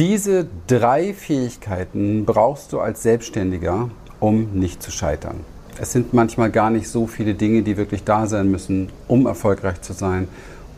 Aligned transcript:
Diese 0.00 0.46
drei 0.66 1.12
Fähigkeiten 1.12 2.24
brauchst 2.24 2.72
du 2.72 2.80
als 2.80 3.02
Selbstständiger, 3.02 3.90
um 4.18 4.52
nicht 4.54 4.82
zu 4.82 4.90
scheitern. 4.90 5.40
Es 5.78 5.92
sind 5.92 6.14
manchmal 6.14 6.50
gar 6.50 6.70
nicht 6.70 6.88
so 6.88 7.06
viele 7.06 7.34
Dinge, 7.34 7.60
die 7.60 7.76
wirklich 7.76 8.02
da 8.04 8.26
sein 8.26 8.50
müssen, 8.50 8.88
um 9.08 9.26
erfolgreich 9.26 9.82
zu 9.82 9.92
sein, 9.92 10.26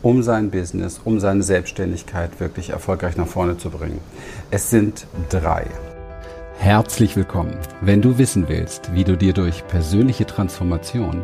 um 0.01 0.23
sein 0.23 0.51
Business, 0.51 0.99
um 1.05 1.21
seine 1.21 1.41
Selbstständigkeit 1.41 2.41
wirklich 2.41 2.71
erfolgreich 2.71 3.15
nach 3.15 3.27
vorne 3.27 3.57
zu 3.57 3.69
bringen. 3.69 3.99
Es 4.51 4.69
sind 4.69 5.07
drei. 5.29 5.67
Herzlich 6.57 7.15
willkommen. 7.15 7.55
Wenn 7.79 8.01
du 8.01 8.17
wissen 8.17 8.49
willst, 8.49 8.93
wie 8.93 9.05
du 9.05 9.15
dir 9.15 9.31
durch 9.31 9.65
persönliche 9.67 10.25
Transformation 10.25 11.23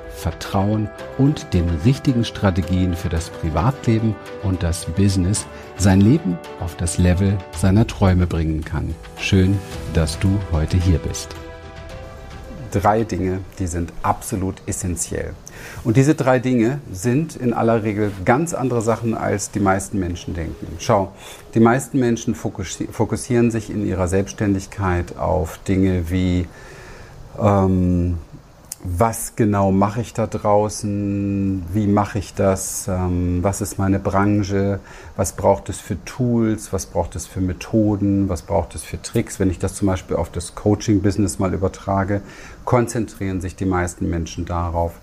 Vertrauen 0.15 0.89
und 1.17 1.53
den 1.53 1.69
richtigen 1.85 2.25
Strategien 2.25 2.95
für 2.95 3.09
das 3.09 3.29
Privatleben 3.29 4.15
und 4.43 4.63
das 4.63 4.85
Business 4.85 5.45
sein 5.77 6.01
Leben 6.01 6.37
auf 6.59 6.75
das 6.75 6.97
Level 6.97 7.37
seiner 7.57 7.87
Träume 7.87 8.27
bringen 8.27 8.63
kann. 8.63 8.93
Schön, 9.17 9.57
dass 9.93 10.19
du 10.19 10.39
heute 10.51 10.77
hier 10.77 10.99
bist. 10.99 11.35
Drei 12.71 13.03
Dinge, 13.03 13.39
die 13.59 13.67
sind 13.67 13.91
absolut 14.01 14.61
essentiell. 14.65 15.33
Und 15.83 15.97
diese 15.97 16.15
drei 16.15 16.39
Dinge 16.39 16.79
sind 16.91 17.35
in 17.35 17.53
aller 17.53 17.83
Regel 17.83 18.11
ganz 18.23 18.53
andere 18.53 18.81
Sachen, 18.81 19.13
als 19.13 19.51
die 19.51 19.59
meisten 19.59 19.99
Menschen 19.99 20.33
denken. 20.33 20.67
Schau, 20.79 21.11
die 21.53 21.59
meisten 21.59 21.99
Menschen 21.99 22.33
fokussieren 22.33 23.51
sich 23.51 23.69
in 23.69 23.85
ihrer 23.85 24.07
Selbstständigkeit 24.07 25.17
auf 25.17 25.57
Dinge 25.67 26.09
wie 26.09 26.47
ähm, 27.39 28.17
was 28.83 29.35
genau 29.35 29.71
mache 29.71 30.01
ich 30.01 30.13
da 30.13 30.27
draußen, 30.27 31.63
wie 31.71 31.87
mache 31.87 32.19
ich 32.19 32.33
das, 32.33 32.87
ähm, 32.87 33.43
was 33.43 33.61
ist 33.61 33.77
meine 33.77 33.99
Branche, 33.99 34.79
was 35.15 35.33
braucht 35.33 35.69
es 35.69 35.79
für 35.79 36.03
Tools, 36.05 36.73
was 36.73 36.87
braucht 36.87 37.15
es 37.15 37.27
für 37.27 37.41
Methoden, 37.41 38.27
was 38.27 38.41
braucht 38.41 38.73
es 38.75 38.81
für 38.83 38.99
Tricks. 39.01 39.39
Wenn 39.39 39.51
ich 39.51 39.59
das 39.59 39.75
zum 39.75 39.87
Beispiel 39.87 40.15
auf 40.15 40.31
das 40.31 40.55
Coaching-Business 40.55 41.37
mal 41.37 41.53
übertrage, 41.53 42.21
konzentrieren 42.65 43.39
sich 43.39 43.55
die 43.55 43.65
meisten 43.65 44.09
Menschen 44.09 44.45
darauf, 44.45 44.93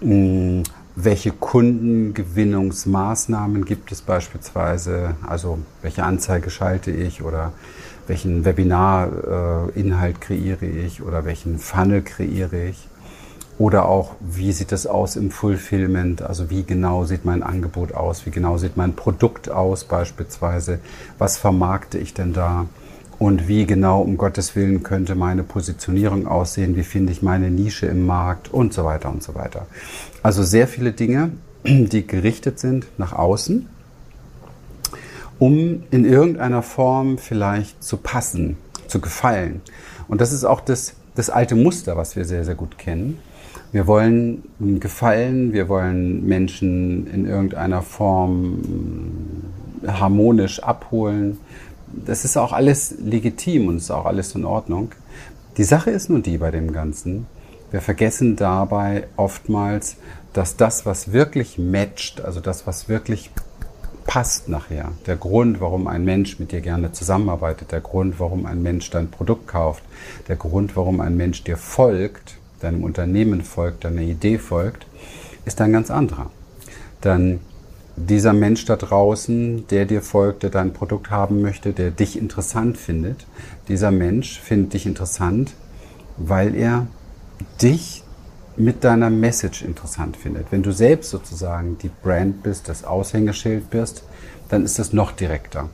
hm, 0.00 0.62
welche 0.96 1.30
Kundengewinnungsmaßnahmen 1.30 3.66
gibt 3.66 3.92
es 3.92 4.00
beispielsweise, 4.00 5.16
also 5.26 5.58
welche 5.82 6.02
Anzeige 6.02 6.48
schalte 6.50 6.90
ich 6.90 7.22
oder 7.22 7.52
welchen 8.08 8.44
Webinar-Inhalt 8.44 10.16
äh, 10.16 10.18
kreiere 10.18 10.64
ich 10.64 11.02
oder 11.02 11.26
welchen 11.26 11.58
Funnel 11.58 12.00
kreiere 12.02 12.64
ich 12.64 12.88
oder 13.58 13.88
auch, 13.88 14.14
wie 14.20 14.52
sieht 14.52 14.70
es 14.70 14.86
aus 14.86 15.16
im 15.16 15.32
Fulfillment? 15.32 16.22
Also 16.22 16.48
wie 16.48 16.62
genau 16.62 17.04
sieht 17.04 17.24
mein 17.24 17.42
Angebot 17.42 17.92
aus? 17.92 18.24
Wie 18.24 18.30
genau 18.30 18.56
sieht 18.56 18.76
mein 18.76 18.94
Produkt 18.94 19.50
aus 19.50 19.82
beispielsweise? 19.82 20.78
Was 21.18 21.38
vermarkte 21.38 21.98
ich 21.98 22.14
denn 22.14 22.32
da? 22.32 22.66
Und 23.18 23.48
wie 23.48 23.66
genau, 23.66 24.00
um 24.00 24.16
Gottes 24.16 24.54
Willen, 24.54 24.84
könnte 24.84 25.16
meine 25.16 25.42
Positionierung 25.42 26.28
aussehen? 26.28 26.76
Wie 26.76 26.84
finde 26.84 27.10
ich 27.10 27.20
meine 27.20 27.50
Nische 27.50 27.86
im 27.86 28.06
Markt? 28.06 28.48
Und 28.48 28.72
so 28.72 28.84
weiter 28.84 29.10
und 29.10 29.24
so 29.24 29.34
weiter. 29.34 29.66
Also 30.22 30.44
sehr 30.44 30.68
viele 30.68 30.92
Dinge, 30.92 31.32
die 31.64 32.06
gerichtet 32.06 32.60
sind 32.60 32.86
nach 32.96 33.12
außen, 33.12 33.68
um 35.40 35.82
in 35.90 36.04
irgendeiner 36.04 36.62
Form 36.62 37.18
vielleicht 37.18 37.82
zu 37.82 37.96
passen, 37.96 38.56
zu 38.86 39.00
gefallen. 39.00 39.62
Und 40.06 40.20
das 40.20 40.32
ist 40.32 40.44
auch 40.44 40.60
das, 40.60 40.94
das 41.16 41.28
alte 41.28 41.56
Muster, 41.56 41.96
was 41.96 42.14
wir 42.14 42.24
sehr, 42.24 42.44
sehr 42.44 42.54
gut 42.54 42.78
kennen. 42.78 43.18
Wir 43.70 43.86
wollen 43.86 44.44
gefallen, 44.80 45.52
wir 45.52 45.68
wollen 45.68 46.26
Menschen 46.26 47.06
in 47.06 47.26
irgendeiner 47.26 47.82
Form 47.82 48.62
hm, 49.82 49.92
harmonisch 50.00 50.62
abholen. 50.62 51.38
Das 51.92 52.24
ist 52.24 52.36
auch 52.36 52.52
alles 52.52 52.94
legitim 52.98 53.68
und 53.68 53.76
ist 53.76 53.90
auch 53.90 54.06
alles 54.06 54.34
in 54.34 54.44
Ordnung. 54.44 54.92
Die 55.58 55.64
Sache 55.64 55.90
ist 55.90 56.08
nur 56.08 56.20
die 56.20 56.38
bei 56.38 56.50
dem 56.50 56.72
Ganzen. 56.72 57.26
Wir 57.70 57.82
vergessen 57.82 58.36
dabei 58.36 59.08
oftmals, 59.16 59.96
dass 60.32 60.56
das, 60.56 60.86
was 60.86 61.12
wirklich 61.12 61.58
matcht, 61.58 62.22
also 62.22 62.40
das, 62.40 62.66
was 62.66 62.88
wirklich 62.88 63.30
passt 64.06 64.48
nachher, 64.48 64.92
der 65.06 65.16
Grund, 65.16 65.60
warum 65.60 65.86
ein 65.86 66.02
Mensch 66.04 66.38
mit 66.38 66.52
dir 66.52 66.62
gerne 66.62 66.92
zusammenarbeitet, 66.92 67.72
der 67.72 67.82
Grund, 67.82 68.18
warum 68.18 68.46
ein 68.46 68.62
Mensch 68.62 68.88
dein 68.88 69.10
Produkt 69.10 69.48
kauft, 69.48 69.82
der 70.28 70.36
Grund, 70.36 70.76
warum 70.76 71.00
ein 71.00 71.16
Mensch 71.18 71.44
dir 71.44 71.58
folgt, 71.58 72.37
deinem 72.60 72.84
Unternehmen 72.84 73.42
folgt, 73.42 73.84
deiner 73.84 74.02
Idee 74.02 74.38
folgt, 74.38 74.86
ist 75.44 75.60
ein 75.60 75.72
ganz 75.72 75.90
anderer. 75.90 76.30
Dann 77.00 77.40
dieser 77.96 78.32
Mensch 78.32 78.64
da 78.64 78.76
draußen, 78.76 79.66
der 79.68 79.84
dir 79.84 80.02
folgt, 80.02 80.42
der 80.42 80.50
dein 80.50 80.72
Produkt 80.72 81.10
haben 81.10 81.42
möchte, 81.42 81.72
der 81.72 81.90
dich 81.90 82.16
interessant 82.16 82.76
findet, 82.76 83.26
dieser 83.68 83.90
Mensch 83.90 84.40
findet 84.40 84.74
dich 84.74 84.86
interessant, 84.86 85.52
weil 86.16 86.54
er 86.54 86.86
dich 87.60 88.04
mit 88.56 88.82
deiner 88.82 89.10
Message 89.10 89.62
interessant 89.62 90.16
findet. 90.16 90.50
Wenn 90.50 90.62
du 90.62 90.72
selbst 90.72 91.10
sozusagen 91.10 91.78
die 91.78 91.90
Brand 92.02 92.42
bist, 92.42 92.68
das 92.68 92.84
Aushängeschild 92.84 93.70
bist, 93.70 94.02
dann 94.48 94.64
ist 94.64 94.78
das 94.78 94.92
noch 94.92 95.12
direkter. 95.12 95.68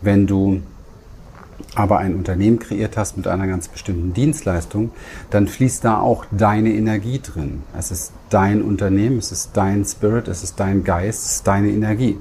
Wenn 0.00 0.26
du 0.26 0.62
aber 1.74 1.98
ein 1.98 2.14
Unternehmen 2.14 2.58
kreiert 2.58 2.96
hast 2.96 3.16
mit 3.16 3.26
einer 3.26 3.46
ganz 3.46 3.68
bestimmten 3.68 4.12
Dienstleistung, 4.12 4.90
dann 5.30 5.48
fließt 5.48 5.84
da 5.84 6.00
auch 6.00 6.24
deine 6.30 6.72
Energie 6.72 7.20
drin. 7.20 7.62
Es 7.76 7.90
ist 7.90 8.12
dein 8.30 8.62
Unternehmen, 8.62 9.18
es 9.18 9.32
ist 9.32 9.50
dein 9.54 9.84
Spirit, 9.84 10.28
es 10.28 10.42
ist 10.42 10.60
dein 10.60 10.84
Geist, 10.84 11.24
es 11.24 11.32
ist 11.36 11.46
deine 11.46 11.70
Energie. 11.70 12.18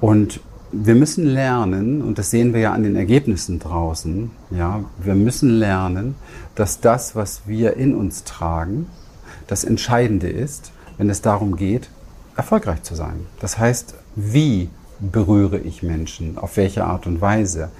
Und 0.00 0.40
wir 0.72 0.94
müssen 0.94 1.26
lernen, 1.26 2.02
und 2.02 2.18
das 2.18 2.30
sehen 2.30 2.52
wir 2.52 2.60
ja 2.60 2.72
an 2.72 2.82
den 2.82 2.96
Ergebnissen 2.96 3.58
draußen, 3.58 4.30
ja, 4.50 4.84
wir 4.98 5.14
müssen 5.14 5.50
lernen, 5.50 6.16
dass 6.54 6.80
das, 6.80 7.14
was 7.14 7.42
wir 7.46 7.76
in 7.76 7.94
uns 7.94 8.24
tragen, 8.24 8.86
das 9.46 9.64
Entscheidende 9.64 10.28
ist, 10.28 10.72
wenn 10.98 11.08
es 11.08 11.22
darum 11.22 11.56
geht, 11.56 11.88
erfolgreich 12.36 12.82
zu 12.82 12.94
sein. 12.94 13.26
Das 13.40 13.58
heißt, 13.58 13.94
wie 14.16 14.68
berühre 14.98 15.58
ich 15.58 15.82
Menschen? 15.82 16.38
Auf 16.38 16.56
welche 16.56 16.84
Art 16.84 17.06
und 17.06 17.20
Weise? 17.20 17.70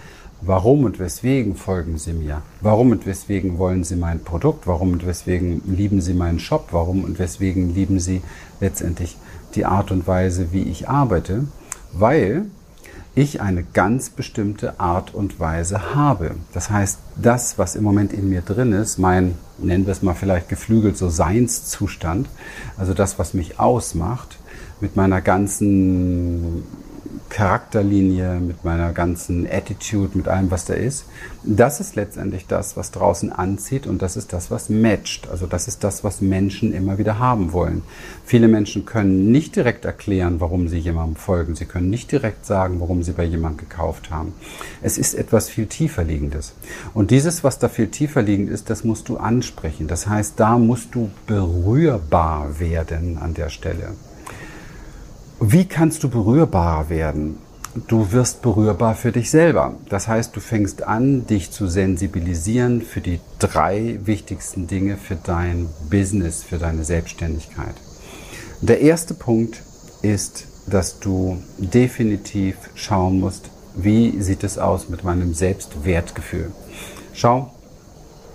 Warum 0.42 0.84
und 0.84 0.98
weswegen 0.98 1.56
folgen 1.56 1.97
Sie 1.97 2.12
mir? 2.12 2.42
Warum 2.60 2.91
und 2.91 3.06
weswegen 3.06 3.58
wollen 3.58 3.84
Sie 3.84 3.97
mein 3.97 4.22
Produkt? 4.22 4.66
Warum 4.66 4.92
und 4.92 5.06
weswegen 5.06 5.62
lieben 5.66 6.00
Sie 6.00 6.12
meinen 6.12 6.38
Shop? 6.38 6.69
Warum 6.72 7.04
und 7.04 7.19
weswegen 7.19 7.74
lieben 7.74 7.98
Sie 7.98 8.20
letztendlich 8.60 9.16
die 9.54 9.64
Art 9.64 9.91
und 9.91 10.06
Weise, 10.06 10.52
wie 10.52 10.62
ich 10.62 10.88
arbeite? 10.88 11.46
Weil 11.92 12.46
ich 13.14 13.41
eine 13.41 13.64
ganz 13.64 14.10
bestimmte 14.10 14.78
Art 14.78 15.14
und 15.14 15.41
Weise 15.41 15.94
habe. 15.94 16.32
Das 16.52 16.69
heißt, 16.69 16.98
das, 17.16 17.58
was 17.58 17.75
im 17.75 17.82
Moment 17.82 18.12
in 18.12 18.28
mir 18.28 18.42
drin 18.42 18.72
ist, 18.72 18.98
mein, 18.98 19.36
nennen 19.56 19.86
wir 19.86 19.92
es 19.92 20.02
mal 20.02 20.14
vielleicht 20.14 20.50
geflügelt, 20.50 20.98
so 20.98 21.08
Seinszustand, 21.08 22.28
also 22.76 22.92
das, 22.92 23.19
was 23.19 23.32
mich 23.32 23.58
ausmacht, 23.58 24.36
mit 24.82 24.96
meiner 24.96 25.22
ganzen 25.22 26.64
Charakterlinie, 27.28 28.41
mit 28.41 28.64
meiner 28.64 28.92
ganzen 28.92 29.47
Attitude, 29.50 30.16
mit 30.16 30.28
allem, 30.28 30.50
was 30.50 30.64
da 30.64 30.75
ist. 30.75 31.06
Das 31.42 31.81
ist 31.81 31.97
letztendlich 31.97 32.47
das, 32.47 32.76
was 32.76 32.91
draußen 32.91 33.32
anzieht 33.32 33.87
und 33.87 34.03
das 34.03 34.16
ist 34.16 34.32
das, 34.32 34.50
was 34.50 34.69
matcht. 34.69 35.28
Also 35.28 35.47
das 35.47 35.69
ist 35.69 35.84
das, 35.84 36.03
was 36.03 36.20
Menschen 36.20 36.72
immer 36.72 36.98
wieder 36.98 37.19
haben 37.19 37.53
wollen. 37.53 37.82
Viele 38.25 38.48
Menschen 38.48 38.84
können 38.84 39.31
nicht 39.31 39.54
direkt 39.54 39.84
erklären, 39.84 40.40
warum 40.40 40.69
sie 40.69 40.78
jemandem 40.78 41.17
folgen. 41.17 41.55
Sie 41.55 41.67
können 41.67 41.90
nicht 41.90 42.11
direkt 42.11 42.46
sagen, 42.46 42.81
warum 42.81 43.02
sie 43.02 43.12
bei 43.12 43.25
jemandem 43.25 43.69
gekauft 43.69 44.11
haben. 44.11 44.32
Es 44.82 44.99
ist 44.99 45.14
etwas 45.14 45.49
viel 45.49 45.67
tiefer 45.67 46.05
liegendes. 46.05 46.55
Und 46.94 47.11
dieses, 47.11 47.44
was 47.44 47.58
da 47.58 47.69
viel 47.69 47.88
tiefer 47.88 48.23
liegend 48.23 48.50
ist, 48.50 48.70
das 48.70 48.84
musst 48.84 49.08
du 49.08 49.17
ansprechen. 49.17 49.88
Das 49.88 50.08
heißt, 50.08 50.34
da 50.37 50.58
musst 50.58 50.94
du 50.94 51.11
berührbar 51.26 52.58
werden 52.58 53.19
an 53.19 53.34
der 53.34 53.50
Stelle. 53.50 53.94
Wie 55.41 55.67
kannst 55.67 56.03
du 56.03 56.09
berührbarer 56.09 56.88
werden? 56.88 57.37
Du 57.88 58.11
wirst 58.12 58.41
berührbar 58.41 58.94
für 58.94 59.12
dich 59.12 59.31
selber. 59.31 59.75
Das 59.91 60.09
heißt, 60.09 60.35
du 60.35 60.41
fängst 60.41 60.83
an, 60.83 61.27
dich 61.27 61.50
zu 61.50 61.69
sensibilisieren 61.69 62.81
für 62.81 63.03
die 63.03 63.21
drei 63.38 63.99
wichtigsten 64.05 64.67
Dinge 64.67 64.97
für 64.97 65.15
dein 65.15 65.69
Business, 65.91 66.43
für 66.43 66.56
deine 66.56 66.85
Selbstständigkeit. 66.85 67.75
Der 68.62 68.81
erste 68.81 69.12
Punkt 69.12 69.62
ist, 70.00 70.47
dass 70.67 71.00
du 71.00 71.37
definitiv 71.59 72.56
schauen 72.75 73.21
musst, 73.21 73.50
wie 73.75 74.23
sieht 74.23 74.43
es 74.43 74.56
aus 74.56 74.88
mit 74.88 75.05
meinem 75.05 75.35
Selbstwertgefühl. 75.35 76.50
Schau, 77.12 77.53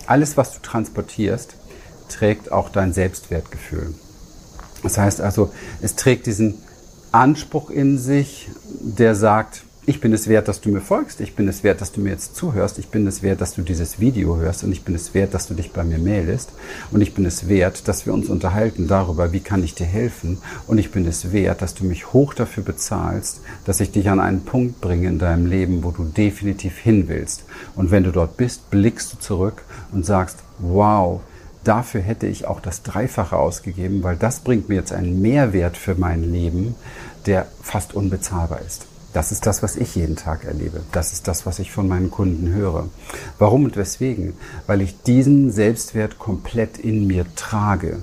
alles, 0.06 0.38
was 0.38 0.54
du 0.54 0.60
transportierst, 0.62 1.56
trägt 2.10 2.52
auch 2.52 2.70
dein 2.70 2.94
Selbstwertgefühl. 2.94 3.96
Das 4.84 5.00
heißt 5.00 5.20
also, 5.20 5.52
es 5.82 5.96
trägt 5.96 6.28
diesen 6.28 6.60
Anspruch 7.12 7.70
in 7.70 7.98
sich, 7.98 8.50
der 8.80 9.16
sagt, 9.16 9.64
ich 9.86 10.00
bin 10.00 10.14
es 10.14 10.28
wert, 10.28 10.48
dass 10.48 10.62
du 10.62 10.70
mir 10.70 10.80
folgst, 10.80 11.22
ich 11.22 11.36
bin 11.36 11.48
es 11.48 11.64
wert, 11.64 11.82
dass 11.82 11.92
du 11.92 12.02
mir 12.02 12.12
jetzt 12.12 12.36
zuhörst, 12.36 12.78
ich 12.78 12.90
bin 12.90 13.08
es 13.08 13.24
wert, 13.24 13.42
dass 13.42 13.56
du 13.56 13.64
dieses 13.64 14.00
Video 14.00 14.38
hörst 14.38 14.64
und 14.64 14.72
ich 14.72 14.84
bin 14.84 14.94
es 14.94 15.14
wert, 15.16 15.34
dass 15.34 15.48
du 15.48 15.56
dich 15.56 15.72
bei 15.72 15.84
mir 15.84 15.98
meldest 15.98 16.52
und 16.92 17.02
ich 17.02 17.16
bin 17.16 17.26
es 17.26 17.50
wert, 17.50 17.88
dass 17.88 18.06
wir 18.06 18.14
uns 18.14 18.30
unterhalten 18.30 18.88
darüber, 18.88 19.34
wie 19.34 19.40
kann 19.40 19.64
ich 19.64 19.74
dir 19.74 19.88
helfen 19.88 20.38
und 20.68 20.78
ich 20.78 20.92
bin 20.92 21.06
es 21.08 21.34
wert, 21.34 21.62
dass 21.62 21.74
du 21.74 21.84
mich 21.84 22.14
hoch 22.14 22.36
dafür 22.36 22.64
bezahlst, 22.64 23.42
dass 23.66 23.80
ich 23.80 23.92
dich 23.92 24.08
an 24.10 24.20
einen 24.20 24.46
Punkt 24.46 24.80
bringe 24.82 25.08
in 25.08 25.18
deinem 25.18 25.48
Leben, 25.48 25.84
wo 25.84 25.90
du 25.90 26.04
definitiv 26.04 26.78
hin 26.78 27.08
willst. 27.08 27.44
Und 27.76 27.90
wenn 27.90 28.04
du 28.04 28.12
dort 28.12 28.38
bist, 28.38 28.70
blickst 28.70 29.14
du 29.14 29.20
zurück 29.20 29.64
und 29.92 30.06
sagst, 30.06 30.38
wow, 30.60 31.22
dafür 31.64 32.02
hätte 32.02 32.28
ich 32.28 32.48
auch 32.48 32.60
das 32.60 32.84
Dreifache 32.84 33.38
ausgegeben, 33.38 34.04
weil 34.04 34.16
das 34.16 34.40
bringt 34.40 34.70
mir 34.70 34.76
jetzt 34.76 34.94
einen 34.94 35.22
Mehrwert 35.22 35.78
für 35.78 35.96
mein 35.96 36.32
Leben, 36.32 36.76
der 37.26 37.48
fast 37.62 37.94
unbezahlbar 37.94 38.62
ist. 38.62 38.88
Das 39.14 39.34
ist 39.34 39.46
das, 39.46 39.62
was 39.62 39.76
ich 39.76 39.96
jeden 39.96 40.16
Tag 40.16 40.46
erlebe. 40.46 40.82
Das 40.94 41.12
ist 41.12 41.28
das, 41.28 41.46
was 41.46 41.60
ich 41.60 41.72
von 41.72 41.88
meinen 41.88 42.12
Kunden 42.12 42.54
höre. 42.54 42.88
Warum 43.40 43.66
und 43.66 43.76
weswegen? 43.76 44.34
Weil 44.68 44.82
ich 44.82 45.02
diesen 45.02 45.52
Selbstwert 45.52 46.18
komplett 46.18 46.78
in 46.78 47.08
mir 47.08 47.26
trage. 47.36 48.00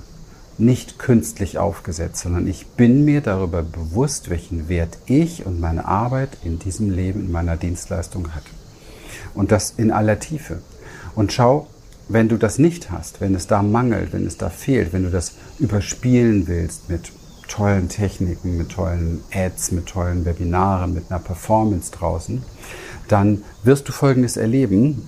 Nicht 0.59 0.99
künstlich 0.99 1.57
aufgesetzt, 1.57 2.21
sondern 2.21 2.45
ich 2.45 2.67
bin 2.67 3.05
mir 3.05 3.21
darüber 3.21 3.63
bewusst, 3.63 4.29
welchen 4.29 4.69
Wert 4.69 4.99
ich 5.07 5.45
und 5.45 5.59
meine 5.59 5.85
Arbeit 5.85 6.37
in 6.43 6.59
diesem 6.59 6.91
Leben, 6.91 7.21
in 7.21 7.31
meiner 7.31 7.57
Dienstleistung 7.57 8.35
hat. 8.35 8.43
Und 9.33 9.51
das 9.51 9.73
in 9.77 9.91
aller 9.91 10.19
Tiefe. 10.19 10.59
Und 11.15 11.33
schau, 11.33 11.67
wenn 12.09 12.27
du 12.27 12.37
das 12.37 12.57
nicht 12.57 12.91
hast, 12.91 13.21
wenn 13.21 13.35
es 13.35 13.47
da 13.47 13.61
mangelt, 13.61 14.11
wenn 14.11 14.25
es 14.25 14.37
da 14.37 14.49
fehlt, 14.49 14.91
wenn 14.91 15.03
du 15.03 15.11
das 15.11 15.33
überspielen 15.59 16.47
willst 16.47 16.89
mit 16.89 17.11
tollen 17.47 17.87
Techniken, 17.87 18.57
mit 18.57 18.69
tollen 18.69 19.21
Ads, 19.31 19.71
mit 19.71 19.85
tollen 19.85 20.25
Webinaren, 20.25 20.93
mit 20.93 21.05
einer 21.09 21.19
Performance 21.19 21.91
draußen, 21.91 22.43
dann 23.07 23.43
wirst 23.63 23.87
du 23.87 23.91
Folgendes 23.91 24.37
erleben. 24.37 25.07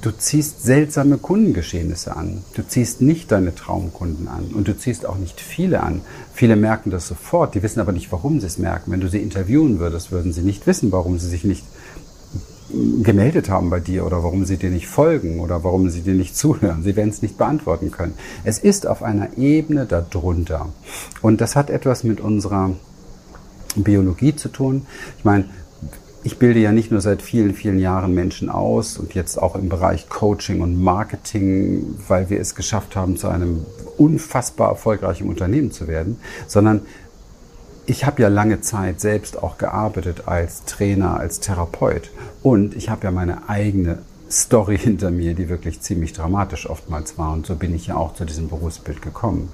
Du 0.00 0.10
ziehst 0.10 0.62
seltsame 0.62 1.18
Kundengeschehnisse 1.18 2.16
an. 2.16 2.42
Du 2.54 2.66
ziehst 2.66 3.02
nicht 3.02 3.30
deine 3.30 3.54
Traumkunden 3.54 4.26
an 4.26 4.46
und 4.54 4.66
du 4.66 4.76
ziehst 4.76 5.04
auch 5.04 5.18
nicht 5.18 5.40
viele 5.40 5.82
an. 5.82 6.00
Viele 6.32 6.56
merken 6.56 6.90
das 6.90 7.06
sofort, 7.06 7.54
die 7.54 7.62
wissen 7.62 7.80
aber 7.80 7.92
nicht, 7.92 8.10
warum 8.10 8.40
sie 8.40 8.46
es 8.46 8.58
merken. 8.58 8.90
Wenn 8.90 9.00
du 9.00 9.08
sie 9.08 9.20
interviewen 9.20 9.78
würdest, 9.78 10.10
würden 10.10 10.32
sie 10.32 10.40
nicht 10.40 10.66
wissen, 10.66 10.90
warum 10.92 11.18
sie 11.18 11.28
sich 11.28 11.44
nicht 11.44 11.64
gemeldet 13.02 13.50
haben 13.50 13.70
bei 13.70 13.80
dir 13.80 14.06
oder 14.06 14.22
warum 14.22 14.44
sie 14.44 14.56
dir 14.56 14.70
nicht 14.70 14.86
folgen 14.86 15.40
oder 15.40 15.62
warum 15.64 15.90
sie 15.90 16.00
dir 16.00 16.14
nicht 16.14 16.36
zuhören. 16.36 16.82
Sie 16.82 16.96
werden 16.96 17.10
es 17.10 17.22
nicht 17.22 17.36
beantworten 17.36 17.90
können. 17.90 18.14
Es 18.44 18.58
ist 18.58 18.86
auf 18.86 19.02
einer 19.02 19.36
Ebene 19.36 19.86
darunter. 19.86 20.68
Und 21.20 21.40
das 21.40 21.56
hat 21.56 21.70
etwas 21.70 22.04
mit 22.04 22.20
unserer 22.20 22.70
Biologie 23.76 24.36
zu 24.36 24.48
tun. 24.48 24.86
Ich 25.18 25.24
meine, 25.24 25.46
ich 26.24 26.38
bilde 26.38 26.60
ja 26.60 26.72
nicht 26.72 26.90
nur 26.90 27.00
seit 27.00 27.20
vielen, 27.20 27.52
vielen 27.52 27.78
Jahren 27.78 28.14
Menschen 28.14 28.48
aus 28.48 28.96
und 28.96 29.14
jetzt 29.14 29.40
auch 29.40 29.56
im 29.56 29.68
Bereich 29.68 30.08
Coaching 30.08 30.60
und 30.60 30.80
Marketing, 30.80 31.96
weil 32.06 32.30
wir 32.30 32.40
es 32.40 32.54
geschafft 32.54 32.94
haben, 32.94 33.16
zu 33.16 33.28
einem 33.28 33.66
unfassbar 33.98 34.70
erfolgreichen 34.70 35.28
Unternehmen 35.28 35.72
zu 35.72 35.88
werden, 35.88 36.18
sondern 36.46 36.82
ich 37.86 38.04
habe 38.04 38.22
ja 38.22 38.28
lange 38.28 38.60
Zeit 38.60 39.00
selbst 39.00 39.42
auch 39.42 39.58
gearbeitet 39.58 40.24
als 40.26 40.64
Trainer, 40.64 41.18
als 41.18 41.40
Therapeut 41.40 42.10
und 42.42 42.76
ich 42.76 42.88
habe 42.88 43.04
ja 43.04 43.10
meine 43.10 43.48
eigene 43.48 43.98
Story 44.30 44.78
hinter 44.82 45.10
mir, 45.10 45.34
die 45.34 45.48
wirklich 45.48 45.80
ziemlich 45.80 46.12
dramatisch 46.12 46.68
oftmals 46.68 47.18
war 47.18 47.32
und 47.32 47.46
so 47.46 47.56
bin 47.56 47.74
ich 47.74 47.88
ja 47.88 47.96
auch 47.96 48.14
zu 48.14 48.24
diesem 48.24 48.48
Berufsbild 48.48 49.02
gekommen. 49.02 49.50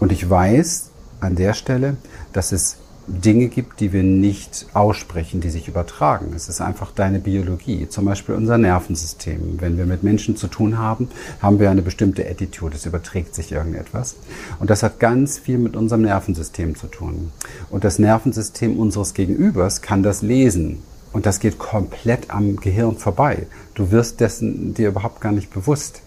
Und 0.00 0.12
ich 0.12 0.28
weiß 0.28 0.90
an 1.20 1.36
der 1.36 1.54
Stelle, 1.54 1.96
dass 2.32 2.52
es 2.52 2.76
Dinge 3.06 3.48
gibt, 3.48 3.80
die 3.80 3.92
wir 3.92 4.02
nicht 4.02 4.66
aussprechen, 4.72 5.40
die 5.40 5.50
sich 5.50 5.68
übertragen. 5.68 6.32
Es 6.34 6.48
ist 6.48 6.60
einfach 6.60 6.90
deine 6.92 7.18
Biologie, 7.18 7.88
zum 7.88 8.06
Beispiel 8.06 8.34
unser 8.34 8.56
Nervensystem. 8.56 9.60
Wenn 9.60 9.76
wir 9.76 9.86
mit 9.86 10.02
Menschen 10.02 10.36
zu 10.36 10.46
tun 10.46 10.78
haben, 10.78 11.08
haben 11.42 11.58
wir 11.58 11.70
eine 11.70 11.82
bestimmte 11.82 12.28
Attitude, 12.28 12.76
es 12.76 12.86
überträgt 12.86 13.34
sich 13.34 13.52
irgendetwas. 13.52 14.16
Und 14.58 14.70
das 14.70 14.82
hat 14.82 15.00
ganz 15.00 15.38
viel 15.38 15.58
mit 15.58 15.76
unserem 15.76 16.02
Nervensystem 16.02 16.74
zu 16.76 16.86
tun. 16.86 17.30
Und 17.70 17.84
das 17.84 17.98
Nervensystem 17.98 18.78
unseres 18.78 19.14
Gegenübers 19.14 19.82
kann 19.82 20.02
das 20.02 20.22
lesen. 20.22 20.82
Und 21.12 21.26
das 21.26 21.40
geht 21.40 21.58
komplett 21.58 22.30
am 22.30 22.56
Gehirn 22.56 22.96
vorbei. 22.96 23.46
Du 23.74 23.90
wirst 23.90 24.20
dessen 24.20 24.74
dir 24.74 24.88
überhaupt 24.88 25.20
gar 25.20 25.32
nicht 25.32 25.52
bewusst. 25.52 26.00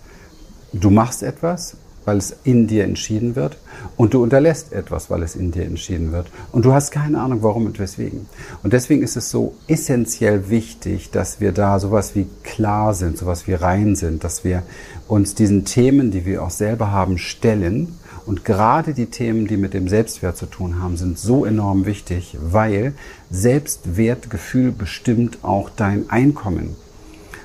Du 0.73 0.89
machst 0.89 1.23
etwas 1.23 1.77
weil 2.07 2.17
es 2.17 2.33
in 2.45 2.67
dir 2.67 2.85
entschieden 2.85 3.35
wird 3.35 3.57
und 3.97 4.13
du 4.13 4.23
unterlässt 4.23 4.71
etwas, 4.71 5.09
weil 5.09 5.23
es 5.23 5.35
in 5.35 5.51
dir 5.51 5.65
entschieden 5.65 6.13
wird 6.13 6.31
und 6.53 6.63
du 6.63 6.73
hast 6.73 6.91
keine 6.91 7.19
Ahnung, 7.19 7.43
warum 7.43 7.65
und 7.65 7.79
weswegen. 7.79 8.27
Und 8.63 8.71
deswegen 8.71 9.03
ist 9.03 9.17
es 9.17 9.29
so 9.29 9.55
essentiell 9.67 10.49
wichtig, 10.49 11.11
dass 11.11 11.41
wir 11.41 11.51
da 11.51 11.81
sowas 11.81 12.15
wie 12.15 12.27
klar 12.43 12.93
sind, 12.93 13.17
sowas 13.17 13.45
wie 13.45 13.55
rein 13.55 13.97
sind, 13.97 14.23
dass 14.23 14.45
wir 14.45 14.63
uns 15.09 15.35
diesen 15.35 15.65
Themen, 15.65 16.09
die 16.09 16.25
wir 16.25 16.43
auch 16.43 16.49
selber 16.49 16.91
haben, 16.91 17.17
stellen. 17.17 17.99
Und 18.25 18.45
gerade 18.45 18.93
die 18.93 19.07
Themen, 19.07 19.45
die 19.45 19.57
mit 19.57 19.73
dem 19.73 19.89
Selbstwert 19.89 20.37
zu 20.37 20.45
tun 20.45 20.81
haben, 20.81 20.95
sind 20.95 21.19
so 21.19 21.43
enorm 21.43 21.85
wichtig, 21.85 22.37
weil 22.41 22.93
Selbstwertgefühl 23.29 24.71
bestimmt 24.71 25.39
auch 25.43 25.69
dein 25.69 26.09
Einkommen. 26.09 26.77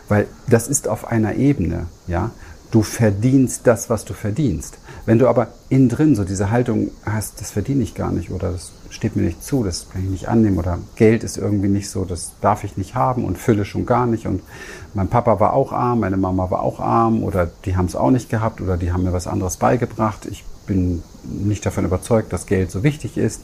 Weil 0.09 0.29
das 0.49 0.69
ist 0.69 0.87
auf 0.87 1.09
einer 1.09 1.35
Ebene, 1.35 1.87
ja. 2.07 2.31
Du 2.73 2.83
verdienst 2.83 3.67
das, 3.67 3.91
was 3.91 4.07
du 4.07 4.15
verdienst. 4.15 4.79
Wenn 5.05 5.19
du 5.19 5.29
aber 5.29 5.49
innen 5.69 5.91
drin 5.91 6.17
so 6.17 6.25
diese 6.25 6.51
Haltung 6.51 6.91
hast, 7.05 7.39
das 7.43 7.51
verdiene 7.51 7.83
ich 7.83 7.95
gar 7.95 8.11
nicht 8.11 8.31
oder 8.31 8.51
das 8.51 8.73
steht 8.89 9.15
mir 9.15 9.23
nicht 9.23 9.45
zu, 9.45 9.63
das 9.63 9.91
kann 9.91 10.03
ich 10.03 10.11
nicht 10.11 10.29
annehmen 10.29 10.59
oder 10.59 10.79
Geld 10.97 11.23
ist 11.23 11.37
irgendwie 11.37 11.69
nicht 11.69 11.91
so, 11.91 12.07
das 12.07 12.33
darf 12.41 12.65
ich 12.65 12.79
nicht 12.79 12.95
haben 12.95 13.27
und 13.27 13.37
Fülle 13.37 13.67
schon 13.67 13.85
gar 13.85 14.07
nicht 14.07 14.27
und 14.27 14.43
mein 14.95 15.09
Papa 15.09 15.39
war 15.39 15.53
auch 15.53 15.73
arm, 15.73 16.01
meine 16.01 16.17
Mama 16.17 16.51
war 16.51 16.63
auch 16.63 16.81
arm 16.81 17.23
oder 17.23 17.51
die 17.67 17.77
haben 17.77 17.87
es 17.87 17.95
auch 17.95 18.11
nicht 18.11 18.31
gehabt 18.31 18.63
oder 18.63 18.79
die 18.79 18.91
haben 18.91 19.03
mir 19.03 19.13
was 19.13 19.27
anderes 19.27 19.59
beigebracht. 19.59 20.27
Ich 20.31 20.43
bin 20.67 21.03
nicht 21.25 21.67
davon 21.67 21.85
überzeugt, 21.85 22.33
dass 22.33 22.47
Geld 22.47 22.71
so 22.71 22.83
wichtig 22.83 23.19
ist 23.19 23.43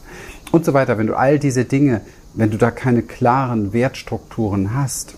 und 0.51 0.65
so 0.65 0.73
weiter. 0.73 0.97
Wenn 0.97 1.07
du 1.07 1.15
all 1.15 1.37
diese 1.37 1.65
Dinge, 1.65 2.01
wenn 2.33 2.49
du 2.49 2.57
da 2.57 2.71
keine 2.71 3.03
klaren 3.03 3.73
Wertstrukturen 3.73 4.73
hast 4.73 5.13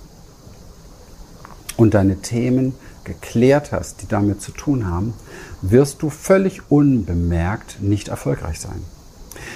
und 1.78 1.94
deine 1.94 2.18
Themen 2.18 2.74
geklärt 3.04 3.72
hast, 3.72 4.02
die 4.02 4.08
damit 4.08 4.42
zu 4.42 4.52
tun 4.52 4.88
haben, 4.88 5.14
wirst 5.62 6.02
du 6.02 6.10
völlig 6.10 6.70
unbemerkt 6.70 7.82
nicht 7.82 8.08
erfolgreich 8.08 8.60
sein. 8.60 8.82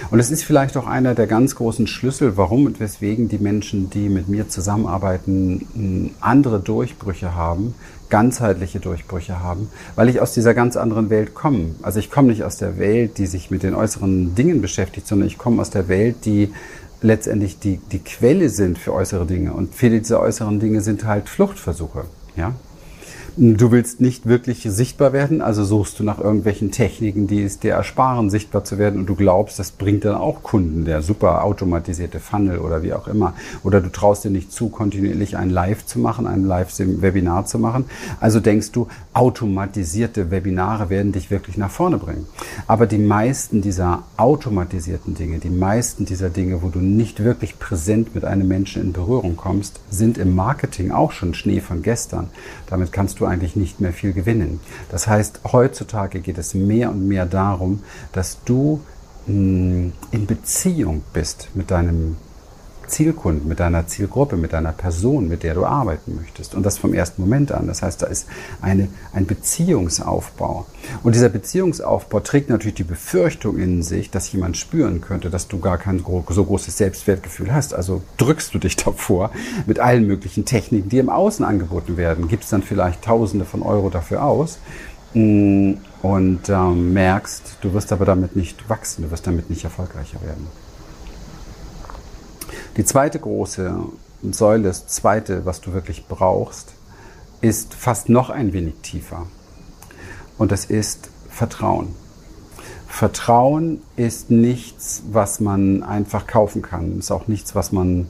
Und 0.10 0.20
es 0.20 0.32
ist 0.32 0.44
vielleicht 0.44 0.78
auch 0.78 0.88
einer 0.88 1.16
der 1.16 1.28
ganz 1.28 1.56
großen 1.56 1.88
Schlüssel, 1.88 2.38
warum 2.38 2.66
und 2.66 2.80
weswegen 2.80 3.28
die 3.28 3.38
Menschen, 3.38 3.90
die 3.90 4.10
mit 4.10 4.28
mir 4.28 4.50
zusammenarbeiten, 4.50 6.12
andere 6.22 6.60
Durchbrüche 6.60 7.36
haben, 7.36 7.76
ganzheitliche 8.10 8.80
Durchbrüche 8.80 9.40
haben, 9.40 9.70
weil 9.96 10.10
ich 10.10 10.22
aus 10.22 10.34
dieser 10.34 10.54
ganz 10.54 10.78
anderen 10.78 11.10
Welt 11.10 11.34
komme. 11.34 11.76
Also 11.82 12.00
ich 12.00 12.12
komme 12.12 12.30
nicht 12.30 12.44
aus 12.44 12.58
der 12.58 12.78
Welt, 12.78 13.18
die 13.18 13.26
sich 13.26 13.52
mit 13.52 13.64
den 13.64 13.76
äußeren 13.76 14.36
Dingen 14.36 14.62
beschäftigt, 14.62 15.08
sondern 15.08 15.28
ich 15.28 15.38
komme 15.38 15.62
aus 15.62 15.70
der 15.70 15.88
Welt, 15.88 16.18
die 16.26 16.52
letztendlich 17.02 17.60
die, 17.60 17.80
die 17.92 18.00
Quelle 18.00 18.50
sind 18.50 18.78
für 18.78 18.94
äußere 18.94 19.26
Dinge. 19.26 19.54
Und 19.54 19.76
viele 19.76 20.00
dieser 20.00 20.20
äußeren 20.20 20.60
Dinge 20.60 20.82
sind 20.82 21.06
halt 21.06 21.30
Fluchtversuche. 21.30 22.06
Ja? 22.36 22.54
Du 23.38 23.70
willst 23.70 24.00
nicht 24.00 24.28
wirklich 24.28 24.64
sichtbar 24.64 25.12
werden, 25.12 25.42
also 25.42 25.66
suchst 25.66 26.00
du 26.00 26.06
nach 26.06 26.20
irgendwelchen 26.20 26.72
Techniken, 26.72 27.28
die 27.28 27.44
es 27.44 27.60
dir 27.60 27.74
ersparen, 27.74 28.30
sichtbar 28.30 28.64
zu 28.64 28.78
werden 28.78 28.98
und 28.98 29.08
du 29.08 29.16
glaubst, 29.16 29.60
das 29.60 29.72
bringt 29.72 30.06
dann 30.06 30.16
auch 30.16 30.42
Kunden, 30.42 30.86
der 30.86 31.02
super 31.02 31.44
automatisierte 31.44 32.22
Funnel 32.22 32.60
oder 32.60 32.82
wie 32.82 32.94
auch 32.94 33.10
immer. 33.10 33.34
Oder 33.64 33.82
du 33.82 33.92
traust 33.92 34.24
dir 34.24 34.30
nicht 34.30 34.54
zu, 34.54 34.70
kontinuierlich 34.70 35.36
ein 35.36 35.50
Live 35.50 35.86
zu 35.86 36.00
machen, 36.00 36.28
ein 36.28 36.46
Live-Webinar 36.46 37.46
zu 37.46 37.60
machen. 37.60 37.84
Also 38.22 38.40
denkst 38.40 38.72
du, 38.72 38.88
automatisierte 39.12 40.32
Webinare 40.32 40.90
werden 40.90 41.12
dich 41.12 41.30
wirklich 41.30 41.58
nach 41.58 41.72
vorne 41.72 41.98
bringen. 41.98 42.28
Aber 42.68 42.88
die 42.88 43.00
meisten 43.00 43.62
dieser 43.62 44.04
automatisierten 44.16 45.14
Dinge, 45.14 45.40
die 45.40 45.50
meisten 45.50 46.06
dieser 46.06 46.30
Dinge, 46.30 46.62
wo 46.62 46.70
du 46.70 46.80
nicht 46.80 47.22
wirklich 47.22 47.60
präsent 47.60 48.16
mit 48.16 48.24
einem 48.24 48.48
Menschen 48.48 48.82
in 48.82 48.94
Berührung 48.94 49.36
kommst, 49.36 49.82
sind 49.90 50.18
im 50.18 50.36
Marketing 50.36 50.92
auch 50.92 51.12
schon 51.12 51.34
Schnee 51.34 51.60
von 51.60 51.82
gestern. 51.82 52.30
Damit 52.68 52.94
kannst 52.94 53.20
du 53.20 53.25
eigentlich 53.26 53.56
nicht 53.56 53.82
mehr 53.82 53.94
viel 53.94 54.14
gewinnen. 54.14 54.60
Das 54.90 55.08
heißt, 55.08 55.42
heutzutage 55.52 56.20
geht 56.20 56.38
es 56.38 56.54
mehr 56.54 56.92
und 56.92 57.08
mehr 57.08 57.26
darum, 57.26 57.84
dass 58.12 58.44
du 58.46 58.82
hm, 59.26 59.94
in 60.12 60.26
Beziehung 60.26 61.04
bist 61.14 61.50
mit 61.54 61.72
deinem 61.72 62.18
Zielkunden, 62.88 63.48
mit 63.48 63.60
deiner 63.60 63.88
Zielgruppe, 63.88 64.38
mit 64.38 64.54
deiner 64.54 64.72
Person, 64.72 65.28
mit 65.28 65.44
der 65.44 65.54
du 65.54 65.66
arbeiten 65.66 66.16
möchtest. 66.16 66.56
Und 66.56 66.64
das 66.64 66.78
vom 66.78 66.94
ersten 66.94 67.22
Moment 67.22 67.52
an. 67.52 67.68
Das 67.68 67.82
heißt, 67.82 68.02
da 68.02 68.08
ist 68.08 68.28
eine, 68.62 68.88
ein 69.14 69.26
Beziehungsaufbau. 69.26 70.66
Und 71.04 71.16
dieser 71.16 71.30
Beziehungsaufbau 71.30 72.20
trägt 72.20 72.50
natürlich 72.50 72.76
die 72.76 72.84
Befürchtung 72.84 73.58
in 73.58 73.84
sich, 73.84 74.10
dass 74.12 74.32
jemand 74.32 74.58
spüren 74.58 75.02
könnte, 75.02 75.30
dass 75.30 75.48
du 75.48 75.60
gar 75.60 75.78
kein 75.78 76.04
so 76.30 76.44
großes 76.44 76.78
Selbstwertgefühl 76.78 77.54
hast. 77.54 77.74
Also 77.74 78.02
drückst 78.18 78.54
du 78.54 78.60
dich 78.60 78.76
davor 78.86 79.32
mit 79.66 79.80
allen 79.80 80.08
möglichen 80.08 80.46
Techniken, 80.46 80.90
die 80.90 81.00
im 81.00 81.10
Außen 81.10 81.46
angeboten 81.46 81.98
werden. 81.98 82.28
Gibst 82.28 82.52
dann 82.54 82.64
vielleicht 82.64 83.04
Tausende 83.04 83.46
von 83.46 83.62
Euro 83.62 83.90
dafür 83.90 84.24
aus 84.24 84.60
mm, 85.14 85.74
und 86.02 86.50
ähm, 86.50 86.94
merkst, 86.94 87.58
du 87.62 87.74
wirst 87.74 87.92
aber 87.92 88.06
damit 88.06 88.36
nicht 88.36 88.70
wachsen, 88.70 89.04
du 89.04 89.12
wirst 89.12 89.28
damit 89.28 89.50
nicht 89.50 89.64
erfolgreicher 89.64 90.22
werden. 90.22 90.48
Die 92.78 92.84
zweite 92.84 93.20
große 93.20 93.74
Säule, 94.32 94.64
das 94.64 94.88
zweite, 94.88 95.46
was 95.46 95.62
du 95.62 95.74
wirklich 95.74 96.08
brauchst, 96.08 96.74
ist 97.40 97.74
fast 97.74 98.10
noch 98.10 98.30
ein 98.30 98.52
wenig 98.52 98.76
tiefer. 98.82 99.28
Und 100.38 100.52
das 100.52 100.66
ist 100.66 101.10
Vertrauen. 101.30 101.96
Vertrauen 102.88 103.82
ist 103.96 104.30
nichts, 104.30 105.04
was 105.10 105.40
man 105.40 105.84
einfach 105.84 106.28
kaufen 106.28 106.62
kann. 106.62 107.00
Ist 107.00 107.12
auch 107.12 107.28
nichts, 107.28 107.56
was 107.56 107.72
man 107.72 108.08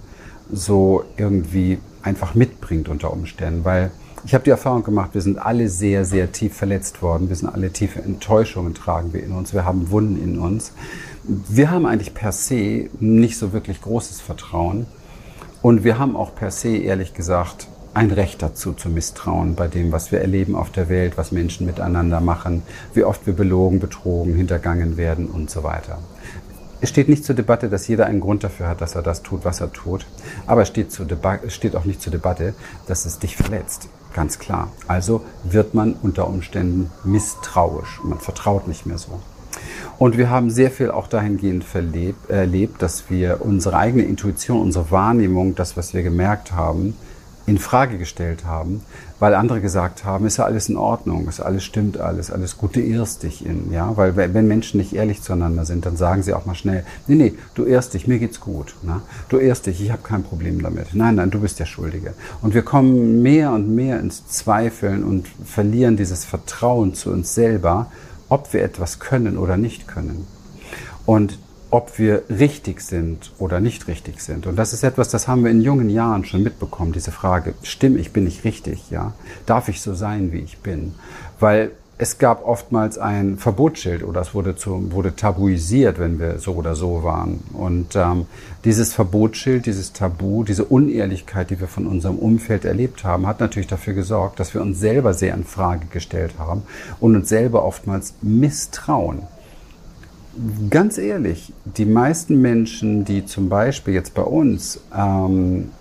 so 0.52 1.04
irgendwie 1.18 1.80
einfach 2.02 2.34
mitbringt 2.34 2.90
unter 2.90 3.12
Umständen, 3.12 3.66
weil 3.66 3.92
ich 4.26 4.34
habe 4.34 4.44
die 4.44 4.50
Erfahrung 4.50 4.84
gemacht, 4.84 5.12
wir 5.14 5.22
sind 5.22 5.38
alle 5.38 5.70
sehr, 5.70 6.04
sehr 6.04 6.32
tief 6.32 6.56
verletzt 6.56 7.04
worden. 7.04 7.30
Wir 7.30 7.36
sind 7.36 7.48
alle 7.48 7.72
tiefe 7.72 8.02
Enttäuschungen 8.02 8.74
tragen 8.74 9.14
wir 9.14 9.24
in 9.24 9.32
uns. 9.32 9.54
Wir 9.54 9.66
haben 9.66 9.92
Wunden 9.92 10.22
in 10.22 10.40
uns. 10.40 10.72
Wir 11.28 11.72
haben 11.72 11.86
eigentlich 11.88 12.14
per 12.14 12.32
se 12.32 12.90
nicht 13.00 13.38
so 13.38 13.52
wirklich 13.52 13.82
großes 13.82 14.22
Vertrauen. 14.22 14.86
Und 15.64 15.84
wir 15.84 15.98
haben 15.98 16.16
auch 16.16 16.36
per 16.36 16.52
se, 16.52 16.78
ehrlich 16.78 17.16
gesagt, 17.16 17.68
ein 17.96 18.12
Recht 18.12 18.44
dazu 18.44 18.74
zu 18.74 18.90
misstrauen 18.90 19.56
bei 19.56 19.68
dem, 19.68 19.92
was 19.92 20.12
wir 20.12 20.22
erleben 20.22 20.56
auf 20.56 20.70
der 20.70 20.90
Welt, 20.90 21.18
was 21.18 21.32
Menschen 21.32 21.66
miteinander 21.66 22.22
machen, 22.22 22.62
wie 22.94 23.04
oft 23.04 23.26
wir 23.26 23.34
belogen, 23.34 23.80
betrogen, 23.80 24.36
hintergangen 24.36 24.98
werden 24.98 25.26
und 25.26 25.50
so 25.50 25.64
weiter. 25.64 25.98
Es 26.82 26.90
steht 26.90 27.10
nicht 27.10 27.26
zur 27.26 27.34
Debatte, 27.34 27.70
dass 27.70 27.88
jeder 27.88 28.06
einen 28.06 28.20
Grund 28.20 28.44
dafür 28.44 28.68
hat, 28.68 28.82
dass 28.82 28.94
er 28.94 29.02
das 29.02 29.24
tut, 29.24 29.46
was 29.46 29.62
er 29.62 29.74
tut. 29.74 30.06
Aber 30.46 30.62
es 30.62 30.68
steht, 30.68 30.96
steht 31.48 31.76
auch 31.76 31.86
nicht 31.86 32.02
zur 32.02 32.12
Debatte, 32.12 32.54
dass 32.86 33.06
es 33.06 33.18
dich 33.18 33.36
verletzt. 33.36 33.90
Ganz 34.14 34.38
klar. 34.38 34.72
Also 34.88 35.22
wird 35.44 35.74
man 35.74 35.94
unter 35.94 36.28
Umständen 36.28 36.92
misstrauisch. 37.04 38.02
Man 38.04 38.20
vertraut 38.20 38.68
nicht 38.68 38.86
mehr 38.86 39.00
so. 39.00 39.20
Und 39.98 40.18
wir 40.18 40.30
haben 40.30 40.50
sehr 40.50 40.72
viel 40.72 40.92
auch 40.92 41.08
dahingehend 41.08 41.64
verlebt, 41.64 42.30
erlebt, 42.30 42.82
dass 42.82 43.10
wir 43.10 43.40
unsere 43.42 43.78
eigene 43.78 44.04
Intuition, 44.04 44.62
unsere 44.62 44.92
Wahrnehmung, 44.92 45.56
das, 45.56 45.78
was 45.78 45.94
wir 45.94 46.04
gemerkt 46.04 46.52
haben, 46.52 46.96
in 47.48 47.60
Frage 47.60 47.98
gestellt 47.98 48.46
haben, 48.46 48.82
weil 49.20 49.36
andere 49.36 49.62
gesagt 49.62 50.04
haben, 50.04 50.26
ist 50.26 50.38
ja 50.38 50.46
alles 50.46 50.68
in 50.68 50.78
Ordnung, 50.78 51.28
ist 51.28 51.40
alles 51.40 51.64
stimmt 51.64 52.00
alles, 52.00 52.32
alles 52.32 52.58
gut, 52.58 52.76
du 52.76 52.80
irrst 52.80 53.24
dich 53.24 53.46
in, 53.46 53.72
ja, 53.72 53.96
weil 53.96 54.16
wenn 54.16 54.48
Menschen 54.48 54.80
nicht 54.80 54.94
ehrlich 54.94 55.22
zueinander 55.22 55.64
sind, 55.64 55.86
dann 55.86 55.96
sagen 55.96 56.24
sie 56.24 56.34
auch 56.34 56.46
mal 56.46 56.56
schnell, 56.56 56.84
nee, 57.08 57.16
nee, 57.16 57.34
du 57.54 57.66
irrst 57.66 57.94
dich, 57.94 58.08
mir 58.08 58.18
geht's 58.18 58.40
gut, 58.40 58.76
ne? 58.82 59.02
du 59.30 59.38
irrst 59.38 59.68
dich, 59.68 59.82
ich 59.82 59.92
habe 59.92 60.02
kein 60.02 60.24
Problem 60.24 60.62
damit, 60.62 60.96
nein, 60.96 61.16
nein, 61.16 61.30
du 61.30 61.40
bist 61.40 61.60
der 61.60 61.66
Schuldige. 61.66 62.14
Und 62.42 62.56
wir 62.56 62.64
kommen 62.64 63.22
mehr 63.22 63.52
und 63.52 63.74
mehr 63.74 64.00
ins 64.00 64.28
Zweifeln 64.28 65.04
und 65.04 65.28
verlieren 65.46 65.98
dieses 65.98 66.26
Vertrauen 66.26 66.96
zu 66.96 67.12
uns 67.12 67.36
selber, 67.36 67.92
ob 68.30 68.54
wir 68.54 68.64
etwas 68.64 69.00
können 69.00 69.38
oder 69.38 69.58
nicht 69.58 69.88
können. 69.88 70.28
Und 71.06 71.40
ob 71.72 72.00
wir 72.00 72.24
richtig 72.30 72.82
sind 72.82 73.34
oder 73.38 73.60
nicht 73.60 73.88
richtig 73.88 74.22
sind. 74.22 74.48
Und 74.48 74.56
das 74.56 74.72
ist 74.72 74.84
etwas, 74.84 75.10
das 75.10 75.28
haben 75.28 75.44
wir 75.44 75.52
in 75.52 75.62
jungen 75.62 75.90
Jahren 75.90 76.24
schon 76.24 76.42
mitbekommen, 76.42 76.94
diese 76.94 77.12
Frage, 77.12 77.54
stimme 77.64 78.00
ich, 78.00 78.14
bin 78.14 78.26
ich 78.28 78.44
richtig, 78.44 78.92
ja? 78.92 79.14
Darf 79.46 79.68
ich 79.68 79.82
so 79.82 79.94
sein, 79.94 80.32
wie 80.32 80.40
ich 80.40 80.60
bin? 80.60 80.96
Weil 81.40 81.72
es 81.98 82.18
gab 82.18 82.46
oftmals 82.46 82.98
ein 82.98 83.38
Verbotsschild 83.38 84.04
oder 84.04 84.22
es 84.22 84.34
wurde, 84.34 84.56
zu, 84.56 84.92
wurde 84.92 85.16
tabuisiert, 85.16 85.98
wenn 85.98 86.20
wir 86.20 86.40
so 86.40 86.54
oder 86.54 86.76
so 86.76 87.04
waren. 87.04 87.40
Und 87.54 87.96
ähm, 87.96 88.26
dieses 88.66 88.94
Verbotsschild, 88.94 89.66
dieses 89.66 89.94
Tabu, 89.94 90.44
diese 90.44 90.66
Unehrlichkeit, 90.66 91.52
die 91.52 91.60
wir 91.60 91.68
von 91.68 91.88
unserem 91.88 92.18
Umfeld 92.18 92.66
erlebt 92.66 93.06
haben, 93.06 93.26
hat 93.26 93.40
natürlich 93.40 93.68
dafür 93.68 93.94
gesorgt, 93.94 94.42
dass 94.42 94.54
wir 94.54 94.62
uns 94.62 94.80
selber 94.80 95.14
sehr 95.14 95.34
in 95.34 95.46
Frage 95.46 95.86
gestellt 95.88 96.34
haben 96.38 96.64
und 97.00 97.16
uns 97.16 97.30
selber 97.30 97.64
oftmals 97.64 98.14
misstrauen 98.22 99.22
ganz 100.70 100.98
ehrlich, 100.98 101.54
die 101.64 101.86
meisten 101.86 102.42
Menschen, 102.42 103.06
die 103.06 103.26
zum 103.26 103.50
Beispiel 103.50 103.94
jetzt 103.94 104.14
bei 104.14 104.22
uns 104.22 104.82
ähm, 104.94 105.72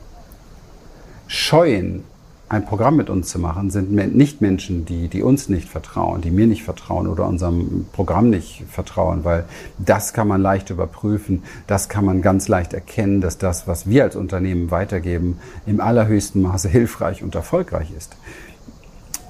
scheuen, 1.26 2.04
ein 2.48 2.66
Programm 2.66 2.96
mit 2.96 3.08
uns 3.08 3.28
zu 3.28 3.38
machen, 3.38 3.70
sind 3.70 3.90
nicht 3.92 4.40
Menschen, 4.40 4.84
die, 4.84 5.08
die 5.08 5.22
uns 5.22 5.48
nicht 5.48 5.68
vertrauen, 5.68 6.20
die 6.20 6.30
mir 6.30 6.46
nicht 6.46 6.62
vertrauen 6.62 7.06
oder 7.06 7.26
unserem 7.26 7.86
Programm 7.92 8.30
nicht 8.30 8.64
vertrauen, 8.70 9.24
weil 9.24 9.44
das 9.78 10.12
kann 10.12 10.28
man 10.28 10.42
leicht 10.42 10.70
überprüfen, 10.70 11.42
das 11.66 11.88
kann 11.88 12.04
man 12.04 12.22
ganz 12.22 12.48
leicht 12.48 12.74
erkennen, 12.74 13.20
dass 13.20 13.38
das, 13.38 13.66
was 13.66 13.88
wir 13.88 14.04
als 14.04 14.14
Unternehmen 14.14 14.70
weitergeben, 14.70 15.38
im 15.66 15.80
allerhöchsten 15.80 16.42
Maße 16.42 16.68
hilfreich 16.68 17.22
und 17.22 17.34
erfolgreich 17.34 17.88
ist. 17.96 18.16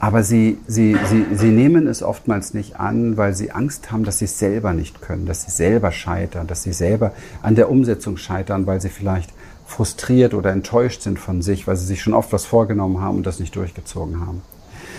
Aber 0.01 0.23
sie, 0.23 0.59
sie, 0.67 0.97
sie, 1.09 1.25
sie 1.35 1.49
nehmen 1.49 1.87
es 1.87 2.03
oftmals 2.03 2.53
nicht 2.53 2.79
an, 2.79 3.17
weil 3.17 3.35
sie 3.35 3.53
Angst 3.53 3.91
haben, 3.91 4.05
dass 4.05 4.19
sie 4.19 4.27
es 4.27 4.39
selber 4.39 4.75
nicht 4.75 5.01
können, 5.01 5.25
dass 5.25 5.45
sie 5.45 5.51
selber 5.51 5.93
scheitern, 5.93 6.47
dass 6.47 6.63
sie 6.63 6.73
selber 6.73 7.13
an 7.43 7.55
der 7.55 7.71
Umsetzung 7.71 8.17
scheitern, 8.17 8.67
weil 8.67 8.81
sie 8.81 8.91
vielleicht 8.91 9.31
frustriert 9.67 10.35
oder 10.35 10.53
enttäuscht 10.53 11.03
sind 11.03 11.19
von 11.19 11.43
sich, 11.43 11.67
weil 11.67 11.77
sie 11.77 11.87
sich 11.87 12.03
schon 12.03 12.15
oft 12.15 12.33
was 12.33 12.47
vorgenommen 12.47 13.01
haben 13.01 13.17
und 13.17 13.27
das 13.27 13.41
nicht 13.41 13.57
durchgezogen 13.57 14.21
haben. 14.21 14.43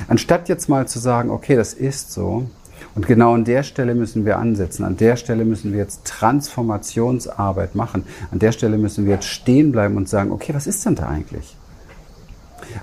Anstatt 0.07 0.49
jetzt 0.49 0.67
mal 0.69 0.87
zu 0.87 0.99
sagen, 0.99 1.29
okay, 1.29 1.55
das 1.55 1.73
ist 1.73 2.11
so, 2.11 2.47
und 2.95 3.07
genau 3.07 3.33
an 3.33 3.43
der 3.43 3.63
Stelle 3.63 3.93
müssen 3.93 4.25
wir 4.25 4.39
ansetzen. 4.39 4.85
An 4.85 4.95
der 4.95 5.17
Stelle 5.17 5.43
müssen 5.43 5.73
wir 5.73 5.79
jetzt 5.79 6.05
Transformationsarbeit 6.05 7.75
machen. 7.75 8.05
An 8.31 8.39
der 8.39 8.53
Stelle 8.53 8.77
müssen 8.77 9.05
wir 9.05 9.15
jetzt 9.15 9.27
stehen 9.27 9.73
bleiben 9.73 9.97
und 9.97 10.07
sagen, 10.07 10.31
okay, 10.31 10.53
was 10.53 10.65
ist 10.65 10.85
denn 10.85 10.95
da 10.95 11.07
eigentlich? 11.07 11.57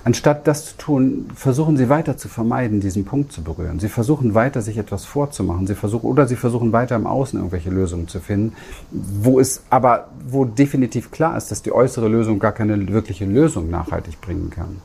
Anstatt 0.03 0.47
das 0.47 0.65
zu 0.65 0.77
tun, 0.77 1.29
versuchen 1.35 1.77
sie 1.77 1.89
weiter 1.89 2.17
zu 2.17 2.27
vermeiden, 2.27 2.79
diesen 2.79 3.05
Punkt 3.05 3.31
zu 3.31 3.43
berühren. 3.43 3.79
Sie 3.79 3.89
versuchen 3.89 4.33
weiter, 4.33 4.61
sich 4.61 4.77
etwas 4.77 5.05
vorzumachen. 5.05 5.67
Sie 5.67 5.75
versuchen, 5.75 6.05
oder 6.07 6.27
sie 6.27 6.35
versuchen 6.35 6.71
weiter 6.71 6.95
im 6.95 7.07
Außen 7.07 7.37
irgendwelche 7.39 7.69
Lösungen 7.69 8.07
zu 8.07 8.19
finden, 8.19 8.53
wo 8.91 9.39
es 9.39 9.63
aber, 9.69 10.09
wo 10.27 10.45
definitiv 10.45 11.11
klar 11.11 11.37
ist, 11.37 11.51
dass 11.51 11.61
die 11.61 11.71
äußere 11.71 12.07
Lösung 12.07 12.39
gar 12.39 12.51
keine 12.51 12.87
wirkliche 12.89 13.25
Lösung 13.25 13.69
nachhaltig 13.69 14.19
bringen 14.21 14.49
kann. 14.49 14.77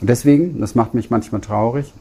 Und 0.00 0.10
deswegen, 0.10 0.60
das 0.60 0.74
macht 0.74 0.94
mich 0.94 1.10
manchmal 1.10 1.40
traurig, 1.40 1.92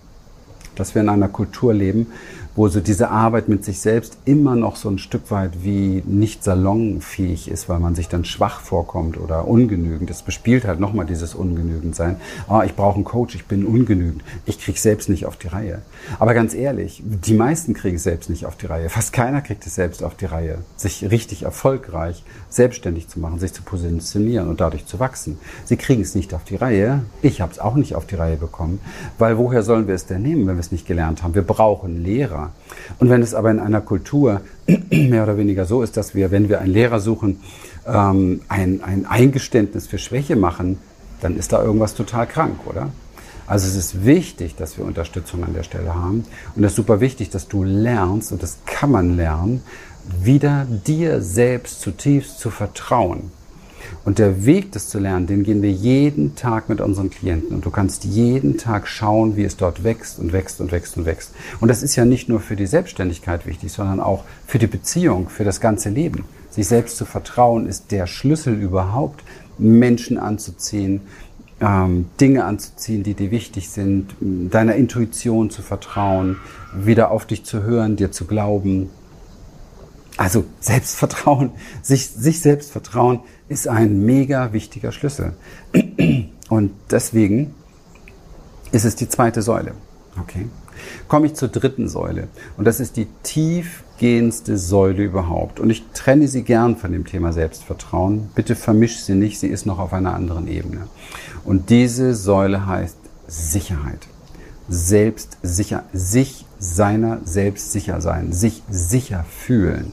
dass 0.75 0.95
wir 0.95 1.01
in 1.01 1.09
einer 1.09 1.27
Kultur 1.27 1.73
leben, 1.73 2.07
wo 2.55 2.67
so 2.67 2.79
diese 2.79 3.09
Arbeit 3.09 3.47
mit 3.47 3.63
sich 3.63 3.79
selbst 3.79 4.17
immer 4.25 4.55
noch 4.55 4.75
so 4.75 4.89
ein 4.89 4.97
Stück 4.97 5.31
weit 5.31 5.63
wie 5.63 6.03
nicht 6.05 6.43
salonfähig 6.43 7.49
ist, 7.49 7.69
weil 7.69 7.79
man 7.79 7.95
sich 7.95 8.09
dann 8.09 8.25
schwach 8.25 8.59
vorkommt 8.59 9.17
oder 9.17 9.47
ungenügend. 9.47 10.09
Das 10.09 10.21
bespielt 10.21 10.65
halt 10.65 10.79
nochmal 10.79 11.05
dieses 11.05 11.33
Ungenügendsein. 11.33 12.17
Ah, 12.47 12.63
ich 12.65 12.75
brauche 12.75 12.95
einen 12.95 13.03
Coach, 13.03 13.35
ich 13.35 13.45
bin 13.45 13.65
ungenügend. 13.65 14.23
Ich 14.45 14.59
kriege 14.59 14.79
selbst 14.79 15.09
nicht 15.09 15.25
auf 15.25 15.37
die 15.37 15.47
Reihe. 15.47 15.81
Aber 16.19 16.33
ganz 16.33 16.53
ehrlich, 16.53 17.01
die 17.05 17.33
meisten 17.33 17.73
kriegen 17.73 17.95
es 17.95 18.03
selbst 18.03 18.29
nicht 18.29 18.45
auf 18.45 18.57
die 18.57 18.65
Reihe. 18.65 18.89
Fast 18.89 19.13
keiner 19.13 19.41
kriegt 19.41 19.65
es 19.65 19.75
selbst 19.75 20.03
auf 20.03 20.15
die 20.15 20.25
Reihe, 20.25 20.59
sich 20.75 21.09
richtig 21.09 21.43
erfolgreich 21.43 22.23
selbstständig 22.49 23.07
zu 23.07 23.19
machen, 23.19 23.39
sich 23.39 23.53
zu 23.53 23.63
positionieren 23.63 24.49
und 24.49 24.59
dadurch 24.59 24.85
zu 24.85 24.99
wachsen. 24.99 25.37
Sie 25.65 25.77
kriegen 25.77 26.01
es 26.01 26.15
nicht 26.15 26.33
auf 26.33 26.43
die 26.43 26.55
Reihe. 26.55 27.03
Ich 27.21 27.41
habe 27.41 27.51
es 27.51 27.59
auch 27.59 27.75
nicht 27.75 27.95
auf 27.95 28.05
die 28.05 28.15
Reihe 28.15 28.35
bekommen, 28.35 28.79
weil 29.17 29.37
woher 29.37 29.63
sollen 29.63 29.87
wir 29.87 29.95
es 29.95 30.05
denn 30.05 30.21
nehmen, 30.21 30.47
wenn 30.47 30.55
wir 30.55 30.61
es 30.61 30.71
nicht 30.71 30.87
gelernt 30.87 31.23
haben? 31.23 31.35
Wir 31.35 31.43
brauchen 31.43 32.03
Lehrer. 32.03 32.50
Und 32.99 33.09
wenn 33.09 33.21
es 33.21 33.33
aber 33.33 33.51
in 33.51 33.59
einer 33.59 33.81
Kultur 33.81 34.41
mehr 34.89 35.23
oder 35.23 35.37
weniger 35.37 35.65
so 35.65 35.81
ist, 35.81 35.97
dass 35.97 36.15
wir, 36.15 36.31
wenn 36.31 36.49
wir 36.49 36.61
einen 36.61 36.73
Lehrer 36.73 36.99
suchen, 36.99 37.39
ähm, 37.87 38.41
ein, 38.47 38.81
ein 38.83 39.05
Eingeständnis 39.05 39.87
für 39.87 39.97
Schwäche 39.97 40.35
machen, 40.35 40.77
dann 41.21 41.37
ist 41.37 41.53
da 41.53 41.63
irgendwas 41.63 41.93
total 41.93 42.27
krank, 42.27 42.59
oder? 42.65 42.89
Also 43.47 43.67
es 43.67 43.75
ist 43.75 44.05
wichtig, 44.05 44.55
dass 44.55 44.77
wir 44.77 44.85
Unterstützung 44.85 45.43
an 45.43 45.53
der 45.53 45.63
Stelle 45.63 45.93
haben. 45.93 46.23
Und 46.55 46.63
es 46.63 46.71
ist 46.71 46.77
super 46.77 47.01
wichtig, 47.01 47.29
dass 47.31 47.47
du 47.47 47.63
lernst, 47.63 48.31
und 48.31 48.41
das 48.41 48.59
kann 48.65 48.91
man 48.91 49.17
lernen, 49.17 49.61
wieder 50.21 50.65
dir 50.65 51.21
selbst 51.21 51.81
zutiefst 51.81 52.39
zu 52.39 52.49
vertrauen. 52.49 53.31
Und 54.03 54.17
der 54.17 54.45
Weg, 54.45 54.71
das 54.71 54.89
zu 54.89 54.97
lernen, 54.97 55.27
den 55.27 55.43
gehen 55.43 55.61
wir 55.61 55.71
jeden 55.71 56.35
Tag 56.35 56.69
mit 56.69 56.81
unseren 56.81 57.11
Klienten. 57.11 57.55
Und 57.55 57.65
du 57.65 57.69
kannst 57.69 58.03
jeden 58.03 58.57
Tag 58.57 58.87
schauen, 58.87 59.35
wie 59.35 59.43
es 59.43 59.57
dort 59.57 59.83
wächst 59.83 60.17
und 60.17 60.33
wächst 60.33 60.59
und 60.59 60.71
wächst 60.71 60.97
und 60.97 61.05
wächst. 61.05 61.33
Und 61.59 61.67
das 61.67 61.83
ist 61.83 61.95
ja 61.95 62.05
nicht 62.05 62.27
nur 62.27 62.39
für 62.39 62.55
die 62.55 62.65
Selbstständigkeit 62.65 63.45
wichtig, 63.45 63.71
sondern 63.71 63.99
auch 63.99 64.23
für 64.47 64.57
die 64.57 64.67
Beziehung, 64.67 65.29
für 65.29 65.43
das 65.43 65.61
ganze 65.61 65.89
Leben. 65.89 66.25
Sich 66.49 66.67
selbst 66.67 66.97
zu 66.97 67.05
vertrauen 67.05 67.67
ist 67.67 67.91
der 67.91 68.07
Schlüssel 68.07 68.55
überhaupt, 68.55 69.23
Menschen 69.57 70.17
anzuziehen, 70.17 71.01
ähm, 71.61 72.07
Dinge 72.19 72.43
anzuziehen, 72.45 73.03
die 73.03 73.13
dir 73.13 73.29
wichtig 73.29 73.69
sind, 73.69 74.15
deiner 74.19 74.75
Intuition 74.75 75.51
zu 75.51 75.61
vertrauen, 75.61 76.37
wieder 76.73 77.11
auf 77.11 77.27
dich 77.27 77.45
zu 77.45 77.61
hören, 77.61 77.95
dir 77.95 78.11
zu 78.11 78.25
glauben. 78.25 78.89
Also 80.17 80.43
Selbstvertrauen, 80.59 81.51
sich, 81.83 82.09
sich 82.09 82.41
selbst 82.41 82.71
vertrauen 82.71 83.21
ist 83.51 83.67
ein 83.67 84.05
mega 84.05 84.53
wichtiger 84.53 84.93
Schlüssel. 84.93 85.33
Und 86.49 86.71
deswegen 86.89 87.53
ist 88.71 88.85
es 88.85 88.95
die 88.95 89.09
zweite 89.09 89.41
Säule. 89.41 89.73
Okay. 90.19 90.47
Komme 91.09 91.27
ich 91.27 91.33
zur 91.35 91.49
dritten 91.49 91.89
Säule. 91.89 92.29
Und 92.57 92.65
das 92.65 92.79
ist 92.79 92.95
die 92.95 93.07
tiefgehendste 93.23 94.57
Säule 94.57 95.03
überhaupt. 95.03 95.59
Und 95.59 95.69
ich 95.69 95.83
trenne 95.93 96.29
sie 96.29 96.43
gern 96.43 96.77
von 96.77 96.93
dem 96.93 97.05
Thema 97.05 97.33
Selbstvertrauen. 97.33 98.29
Bitte 98.35 98.55
vermisch 98.55 99.01
sie 99.01 99.15
nicht, 99.15 99.37
sie 99.37 99.49
ist 99.49 99.65
noch 99.65 99.79
auf 99.79 99.91
einer 99.91 100.15
anderen 100.15 100.47
Ebene. 100.47 100.87
Und 101.43 101.69
diese 101.69 102.15
Säule 102.15 102.65
heißt 102.65 102.97
Sicherheit. 103.27 104.07
selbst 104.69 105.37
sicher, 105.43 105.83
sich 105.91 106.45
seiner 106.57 107.19
selbst 107.25 107.73
sicher 107.73 107.99
sein, 107.99 108.31
sich 108.31 108.63
sicher 108.69 109.25
fühlen, 109.29 109.91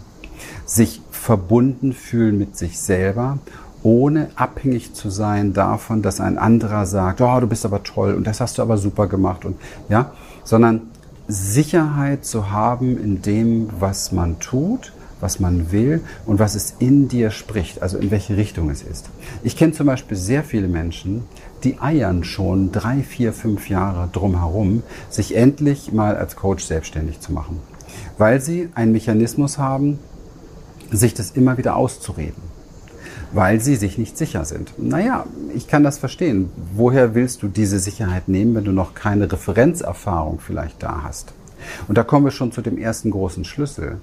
sich 0.67 1.01
verbunden 1.29 1.93
fühlen 1.93 2.39
mit 2.39 2.57
sich 2.57 2.81
selber, 2.81 3.39
ohne 3.83 4.31
abhängig 4.35 4.95
zu 4.95 5.11
sein 5.11 5.53
davon, 5.53 6.01
dass 6.01 6.23
ein 6.23 6.39
anderer 6.39 6.87
sagt, 6.87 7.21
oh, 7.21 7.39
du 7.39 7.47
bist 7.47 7.67
aber 7.67 7.83
toll 7.83 8.15
und 8.15 8.27
das 8.27 8.41
hast 8.41 8.57
du 8.57 8.63
aber 8.63 8.79
super 8.79 9.09
gemacht 9.09 9.45
und 9.45 9.59
ja, 9.91 10.13
sondern 10.43 10.89
Sicherheit 11.27 12.25
zu 12.25 12.51
haben 12.51 12.97
in 12.97 13.21
dem, 13.21 13.69
was 13.79 14.11
man 14.11 14.39
tut, 14.39 14.95
was 15.21 15.39
man 15.39 15.71
will 15.71 16.01
und 16.25 16.39
was 16.39 16.55
es 16.55 16.77
in 16.79 17.09
dir 17.09 17.31
spricht, 17.31 17.83
also 17.83 17.99
in 17.99 18.11
welche 18.11 18.39
Richtung 18.39 18.71
es 18.71 18.81
ist. 18.81 19.11
Ich 19.43 19.55
kenne 19.55 19.75
zum 19.75 19.87
Beispiel 19.87 20.17
sehr 20.17 20.43
viele 20.43 20.69
Menschen, 20.69 21.25
die 21.63 21.79
eiern 21.79 22.25
schon 22.25 22.73
drei, 22.73 23.03
vier, 23.03 23.35
fünf 23.35 23.69
Jahre 23.69 24.09
drumherum, 24.11 24.83
sich 25.11 25.37
endlich 25.37 25.93
mal 25.93 26.17
als 26.17 26.37
Coach 26.37 26.65
selbstständig 26.65 27.21
zu 27.21 27.35
machen, 27.35 27.61
weil 28.17 28.41
sie 28.41 28.71
einen 28.75 28.93
Mechanismus 28.93 29.59
haben, 29.59 29.99
sich 30.91 31.15
das 31.15 31.31
immer 31.33 31.59
wieder 31.59 31.77
auszureden 31.77 32.59
weil 33.33 33.61
sie 33.61 33.77
sich 33.77 33.99
nicht 33.99 34.17
sicher 34.17 34.45
sind. 34.45 34.73
Naja, 34.79 35.27
ich 35.55 35.69
kann 35.69 35.85
das 35.85 35.99
verstehen. 35.99 36.51
Woher 36.75 37.15
willst 37.15 37.43
du 37.43 37.49
diese 37.49 37.79
Sicherheit 37.79 38.29
nehmen, 38.29 38.55
wenn 38.55 38.65
du 38.65 38.73
noch 38.73 38.95
keine 38.95 39.31
Referenzerfahrung 39.31 40.41
vielleicht 40.41 40.83
da 40.83 41.03
hast? 41.03 41.33
Und 41.89 41.99
da 41.99 42.05
kommen 42.05 42.25
wir 42.25 42.31
schon 42.31 42.53
zu 42.53 42.63
dem 42.63 42.79
ersten 42.79 43.11
großen 43.11 43.45
Schlüssel 43.45 43.99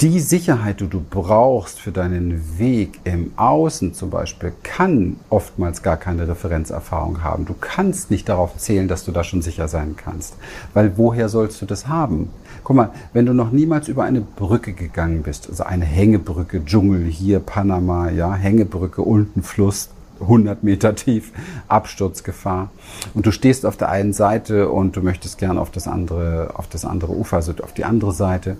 die 0.00 0.18
Sicherheit, 0.18 0.80
die 0.80 0.88
du 0.88 1.00
brauchst 1.00 1.80
für 1.80 1.92
deinen 1.92 2.58
Weg 2.58 2.98
im 3.04 3.32
Außen 3.36 3.94
zum 3.94 4.10
Beispiel, 4.10 4.52
kann 4.64 5.18
oftmals 5.30 5.84
gar 5.84 5.96
keine 5.96 6.26
Referenzerfahrung 6.26 7.22
haben. 7.22 7.44
Du 7.44 7.54
kannst 7.58 8.10
nicht 8.10 8.28
darauf 8.28 8.56
zählen, 8.56 8.88
dass 8.88 9.04
du 9.04 9.12
da 9.12 9.22
schon 9.22 9.40
sicher 9.40 9.68
sein 9.68 9.94
kannst. 9.96 10.34
Weil 10.74 10.98
woher 10.98 11.28
sollst 11.28 11.62
du 11.62 11.66
das 11.66 11.86
haben? 11.86 12.30
Guck 12.68 12.76
mal, 12.76 12.90
wenn 13.14 13.24
du 13.24 13.32
noch 13.32 13.50
niemals 13.50 13.88
über 13.88 14.04
eine 14.04 14.20
Brücke 14.20 14.74
gegangen 14.74 15.22
bist, 15.22 15.48
also 15.48 15.64
eine 15.64 15.86
Hängebrücke, 15.86 16.62
Dschungel 16.66 17.06
hier, 17.06 17.40
Panama, 17.40 18.10
ja, 18.10 18.34
Hängebrücke, 18.34 19.00
unten 19.00 19.42
Fluss, 19.42 19.88
100 20.20 20.62
Meter 20.64 20.94
tief, 20.94 21.32
Absturzgefahr. 21.68 22.68
Und 23.14 23.24
du 23.24 23.32
stehst 23.32 23.64
auf 23.64 23.78
der 23.78 23.88
einen 23.88 24.12
Seite 24.12 24.68
und 24.68 24.96
du 24.96 25.00
möchtest 25.00 25.38
gern 25.38 25.56
auf 25.56 25.70
das 25.70 25.88
andere, 25.88 26.50
auf 26.56 26.68
das 26.68 26.84
andere 26.84 27.12
Ufer, 27.16 27.36
also 27.36 27.54
auf 27.62 27.72
die 27.72 27.86
andere 27.86 28.12
Seite 28.12 28.58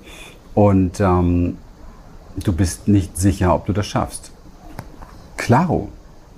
und 0.55 1.01
ähm, 1.01 1.59
du 2.43 2.55
bist 2.55 2.89
nicht 2.89 3.19
sicher, 3.19 3.55
ob 3.55 3.67
du 3.67 3.75
das 3.75 3.85
schaffst. 3.85 4.33
Klaro. 5.37 5.91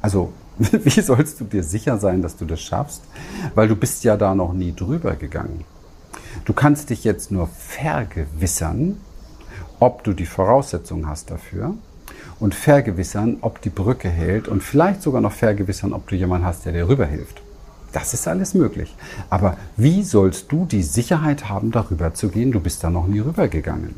Also, 0.02 0.32
wie 0.58 1.00
sollst 1.00 1.40
du 1.40 1.44
dir 1.44 1.62
sicher 1.62 1.98
sein, 1.98 2.20
dass 2.20 2.36
du 2.36 2.46
das 2.46 2.60
schaffst? 2.60 3.04
Weil 3.54 3.68
du 3.68 3.76
bist 3.76 4.02
ja 4.02 4.16
da 4.16 4.34
noch 4.34 4.54
nie 4.54 4.74
drüber 4.74 5.14
gegangen. 5.14 5.64
Du 6.44 6.52
kannst 6.52 6.90
dich 6.90 7.04
jetzt 7.04 7.30
nur 7.30 7.48
vergewissern, 7.48 9.00
ob 9.78 10.04
du 10.04 10.12
die 10.12 10.26
Voraussetzungen 10.26 11.08
hast 11.08 11.30
dafür 11.30 11.74
und 12.38 12.54
vergewissern, 12.54 13.38
ob 13.40 13.60
die 13.62 13.70
Brücke 13.70 14.08
hält 14.08 14.48
und 14.48 14.62
vielleicht 14.62 15.02
sogar 15.02 15.20
noch 15.20 15.32
vergewissern, 15.32 15.92
ob 15.92 16.08
du 16.08 16.16
jemanden 16.16 16.46
hast, 16.46 16.64
der 16.64 16.72
dir 16.72 16.88
rüberhilft. 16.88 17.42
Das 17.92 18.14
ist 18.14 18.28
alles 18.28 18.54
möglich. 18.54 18.94
Aber 19.30 19.56
wie 19.76 20.02
sollst 20.02 20.52
du 20.52 20.64
die 20.64 20.82
Sicherheit 20.82 21.48
haben, 21.48 21.72
darüber 21.72 22.14
zu 22.14 22.28
gehen? 22.28 22.52
Du 22.52 22.60
bist 22.60 22.84
da 22.84 22.90
noch 22.90 23.06
nie 23.06 23.18
rübergegangen. 23.18 23.94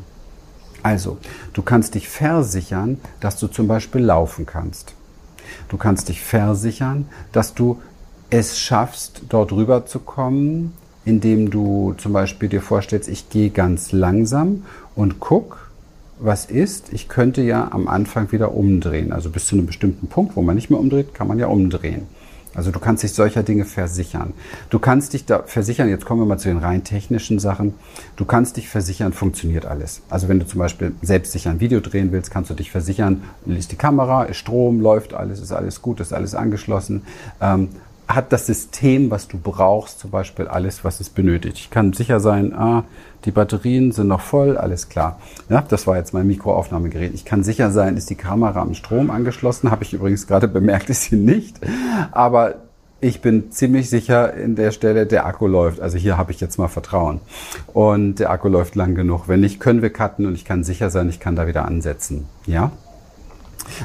Also, 0.83 1.19
du 1.53 1.63
kannst 1.63 1.95
dich 1.95 2.09
versichern, 2.09 3.01
dass 3.21 3.39
du 3.39 3.47
zum 3.47 3.69
Beispiel 3.69 4.01
laufen 4.03 4.47
kannst. 4.47 4.95
Du 5.69 5.77
kannst 5.77 6.09
dich 6.09 6.23
versichern, 6.23 7.07
dass 7.33 7.55
du 7.55 7.81
es 8.31 8.59
schaffst, 8.59 9.23
dort 9.29 9.53
rüber 9.53 9.87
zu 9.87 10.01
kommen, 10.01 10.73
indem 11.05 11.51
du 11.51 11.95
zum 11.99 12.13
Beispiel 12.13 12.49
dir 12.49 12.63
vorstellst, 12.63 13.09
ich 13.09 13.31
gehe 13.31 13.51
ganz 13.51 13.93
langsam 13.93 14.65
und 14.95 15.21
guck, 15.21 15.71
was 16.19 16.47
ist. 16.47 16.93
Ich 16.93 17.09
könnte 17.09 17.43
ja 17.43 17.69
am 17.73 17.89
Anfang 17.89 18.31
wieder 18.33 18.55
umdrehen. 18.55 19.13
Also 19.13 19.31
bis 19.31 19.47
zu 19.47 19.57
einem 19.57 19.67
bestimmten 19.67 20.07
Punkt, 20.07 20.37
wo 20.37 20.43
man 20.43 20.55
nicht 20.55 20.71
mehr 20.71 20.79
umdreht, 20.79 21.15
kann 21.15 21.27
man 21.27 21.39
ja 21.39 21.49
umdrehen. 21.49 22.07
Also 22.55 22.71
du 22.71 22.79
kannst 22.79 23.03
dich 23.03 23.13
solcher 23.13 23.43
Dinge 23.43 23.65
versichern. 23.65 24.35
Du 24.69 24.79
kannst 24.79 25.15
dich 25.15 25.25
da 25.25 25.43
versichern, 25.45 25.89
jetzt 25.89 26.05
kommen 26.05 26.21
wir 26.21 26.27
mal 26.27 26.39
zu 26.39 26.49
den 26.49 26.59
rein 26.59 26.85
technischen 26.85 27.39
Sachen. 27.39 27.75
Du 28.17 28.27
kannst 28.27 28.59
dich 28.59 28.69
versichern, 28.69 29.15
funktioniert 29.15 29.65
alles. 29.65 30.03
Also 30.11 30.29
wenn 30.29 30.39
du 30.39 30.47
zum 30.47 30.59
Beispiel 30.59 30.93
selbst 31.01 31.33
sicher 31.33 31.51
ein 31.51 31.61
Video 31.61 31.81
drehen 31.81 32.13
willst, 32.13 32.31
kannst 32.31 32.51
du 32.51 32.55
dich 32.55 32.71
versichern, 32.71 33.23
liest 33.47 33.73
die 33.73 33.77
Kamera, 33.77 34.25
ist 34.25 34.37
Strom, 34.37 34.81
läuft 34.81 35.15
alles, 35.15 35.41
ist 35.41 35.53
alles 35.53 35.81
gut, 35.81 36.01
ist 36.01 36.13
alles 36.13 36.35
angeschlossen. 36.35 37.03
Ähm, 37.41 37.71
hat 38.09 38.33
das 38.33 38.47
System, 38.47 39.11
was 39.11 39.29
du 39.29 39.39
brauchst, 39.39 40.01
zum 40.01 40.11
Beispiel 40.11 40.49
alles, 40.49 40.85
was 40.85 41.01
es 41.01 41.09
benötigt. 41.09 41.57
Ich 41.59 41.71
kann 41.71 41.93
sicher 41.93 42.21
sein, 42.21 42.53
ah, 42.55 42.85
die 43.25 43.31
Batterien 43.31 43.93
sind 43.93 44.09
noch 44.09 44.21
voll, 44.21 44.57
alles 44.57 44.89
klar. 44.89 45.21
Ja, 45.49 45.63
das 45.67 45.87
war 45.87 45.97
jetzt 45.97 46.13
mein 46.13 46.27
Mikroaufnahmegerät. 46.27 47.15
Ich 47.15 47.25
kann 47.25 47.45
sicher 47.45 47.71
sein, 47.71 47.97
ist 47.97 48.11
die 48.11 48.17
Kamera 48.17 48.61
am 48.61 48.75
Strom 48.75 49.11
angeschlossen. 49.11 49.71
Habe 49.71 49.85
ich 49.85 49.93
übrigens 49.93 50.27
gerade 50.27 50.49
bemerkt, 50.49 50.91
ist 50.91 51.05
sie 51.05 51.17
nicht. 51.17 51.61
Aber 52.11 52.57
ich 53.01 53.21
bin 53.21 53.51
ziemlich 53.51 53.91
sicher 53.91 54.35
in 54.35 54.55
der 54.55 54.71
Stelle, 54.71 55.07
der 55.07 55.27
Akku 55.27 55.47
läuft. 55.47 55.81
Also 55.81 55.99
hier 55.99 56.19
habe 56.19 56.33
ich 56.33 56.41
jetzt 56.41 56.59
mal 56.59 56.69
Vertrauen. 56.69 57.21
Und 57.73 58.17
der 58.17 58.31
Akku 58.31 58.49
läuft 58.49 58.75
lang 58.75 58.95
genug. 58.95 59.29
Wenn 59.29 59.41
nicht, 59.41 59.61
können 59.61 59.83
wir 59.83 59.91
cutten 59.91 60.27
und 60.27 60.35
ich 60.35 60.45
kann 60.45 60.65
sicher 60.65 60.91
sein, 60.91 61.09
ich 61.09 61.19
kann 61.19 61.37
da 61.37 61.47
wieder 61.47 61.65
ansetzen. 61.65 62.27
Ja? 62.47 62.73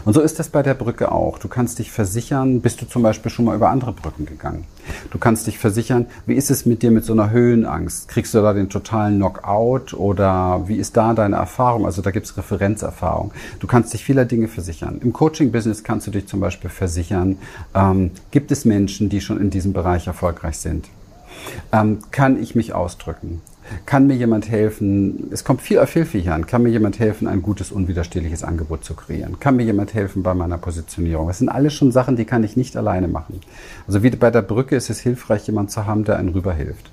Und 0.05 0.13
so 0.13 0.21
ist 0.21 0.39
das 0.39 0.49
bei 0.49 0.63
der 0.63 0.73
Brücke 0.73 1.11
auch. 1.11 1.39
Du 1.39 1.47
kannst 1.47 1.79
dich 1.79 1.91
versichern, 1.91 2.61
bist 2.61 2.81
du 2.81 2.87
zum 2.87 3.03
Beispiel 3.03 3.31
schon 3.31 3.45
mal 3.45 3.55
über 3.55 3.69
andere 3.69 3.93
Brücken 3.93 4.25
gegangen. 4.25 4.65
Du 5.11 5.17
kannst 5.17 5.47
dich 5.47 5.57
versichern, 5.59 6.07
wie 6.25 6.35
ist 6.35 6.49
es 6.49 6.65
mit 6.65 6.81
dir 6.81 6.91
mit 6.91 7.05
so 7.05 7.13
einer 7.13 7.29
Höhenangst? 7.29 8.07
Kriegst 8.07 8.33
du 8.33 8.41
da 8.41 8.53
den 8.53 8.69
totalen 8.69 9.17
Knockout 9.17 9.93
oder 9.93 10.67
wie 10.67 10.77
ist 10.77 10.97
da 10.97 11.13
deine 11.13 11.35
Erfahrung? 11.35 11.85
Also 11.85 12.01
da 12.01 12.11
gibt's 12.11 12.37
Referenzerfahrung. 12.37 13.31
Du 13.59 13.67
kannst 13.67 13.93
dich 13.93 14.03
vieler 14.03 14.25
Dinge 14.25 14.47
versichern. 14.47 14.99
Im 15.03 15.13
Coaching-Business 15.13 15.83
kannst 15.83 16.07
du 16.07 16.11
dich 16.11 16.27
zum 16.27 16.39
Beispiel 16.39 16.69
versichern, 16.69 17.37
ähm, 17.75 18.11
gibt 18.31 18.51
es 18.51 18.65
Menschen, 18.65 19.09
die 19.09 19.21
schon 19.21 19.39
in 19.39 19.49
diesem 19.49 19.73
Bereich 19.73 20.07
erfolgreich 20.07 20.57
sind? 20.57 20.89
Ähm, 21.71 21.99
kann 22.11 22.41
ich 22.41 22.55
mich 22.55 22.73
ausdrücken? 22.73 23.41
Kann 23.85 24.07
mir 24.07 24.15
jemand 24.15 24.49
helfen, 24.49 25.29
es 25.31 25.43
kommt 25.43 25.61
viel 25.61 25.79
auf 25.79 25.91
Hilfe 25.91 26.17
hier 26.17 26.33
an, 26.33 26.45
kann 26.45 26.63
mir 26.63 26.69
jemand 26.69 26.99
helfen, 26.99 27.27
ein 27.27 27.41
gutes, 27.41 27.71
unwiderstehliches 27.71 28.43
Angebot 28.43 28.83
zu 28.83 28.93
kreieren? 28.93 29.39
Kann 29.39 29.55
mir 29.55 29.63
jemand 29.63 29.93
helfen 29.93 30.23
bei 30.23 30.33
meiner 30.33 30.57
Positionierung? 30.57 31.27
Das 31.27 31.39
sind 31.39 31.49
alles 31.49 31.73
schon 31.73 31.91
Sachen, 31.91 32.15
die 32.15 32.25
kann 32.25 32.43
ich 32.43 32.55
nicht 32.55 32.77
alleine 32.77 33.07
machen. 33.07 33.41
Also 33.87 34.03
wie 34.03 34.09
bei 34.11 34.31
der 34.31 34.41
Brücke 34.41 34.75
ist 34.75 34.89
es 34.89 34.99
hilfreich, 34.99 35.47
jemand 35.47 35.71
zu 35.71 35.85
haben, 35.85 36.03
der 36.03 36.17
einen 36.17 36.29
rüberhilft. 36.29 36.91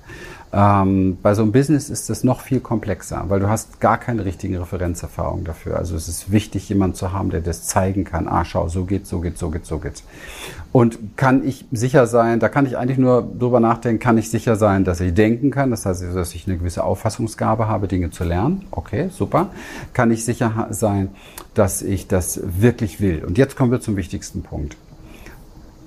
Ähm, 0.53 1.17
bei 1.21 1.33
so 1.33 1.41
einem 1.41 1.51
Business 1.51 1.89
ist 1.89 2.09
das 2.09 2.23
noch 2.23 2.41
viel 2.41 2.59
komplexer, 2.59 3.25
weil 3.27 3.39
du 3.39 3.49
hast 3.49 3.79
gar 3.79 3.97
keine 3.97 4.25
richtigen 4.25 4.55
Referenzerfahrungen 4.57 5.43
dafür. 5.43 5.77
Also 5.77 5.95
es 5.95 6.07
ist 6.07 6.31
wichtig, 6.31 6.69
jemanden 6.69 6.95
zu 6.95 7.11
haben, 7.11 7.29
der 7.29 7.41
das 7.41 7.63
zeigen 7.63 8.05
kann. 8.05 8.27
Ah, 8.27 8.45
schau, 8.45 8.69
so 8.69 8.85
geht's, 8.85 9.09
so 9.09 9.19
geht's, 9.19 9.39
so 9.39 9.49
geht's, 9.49 9.67
so 9.67 9.79
geht's. 9.79 10.03
Und 10.71 11.17
kann 11.17 11.45
ich 11.45 11.65
sicher 11.71 12.07
sein, 12.07 12.39
da 12.39 12.49
kann 12.49 12.65
ich 12.65 12.77
eigentlich 12.77 12.97
nur 12.97 13.21
drüber 13.21 13.59
nachdenken, 13.59 13.99
kann 13.99 14.17
ich 14.17 14.29
sicher 14.29 14.55
sein, 14.55 14.83
dass 14.83 14.99
ich 15.01 15.13
denken 15.13 15.51
kann, 15.51 15.71
das 15.71 15.85
heißt, 15.85 16.03
dass 16.13 16.35
ich 16.35 16.47
eine 16.47 16.57
gewisse 16.57 16.83
Auffassungsgabe 16.83 17.67
habe, 17.67 17.87
Dinge 17.87 18.11
zu 18.11 18.23
lernen. 18.23 18.65
Okay, 18.71 19.09
super. 19.09 19.49
Kann 19.93 20.11
ich 20.11 20.25
sicher 20.25 20.67
sein, 20.69 21.09
dass 21.53 21.81
ich 21.81 22.07
das 22.07 22.39
wirklich 22.43 23.01
will. 23.01 23.23
Und 23.25 23.37
jetzt 23.37 23.55
kommen 23.55 23.71
wir 23.71 23.81
zum 23.81 23.95
wichtigsten 23.95 24.41
Punkt. 24.43 24.77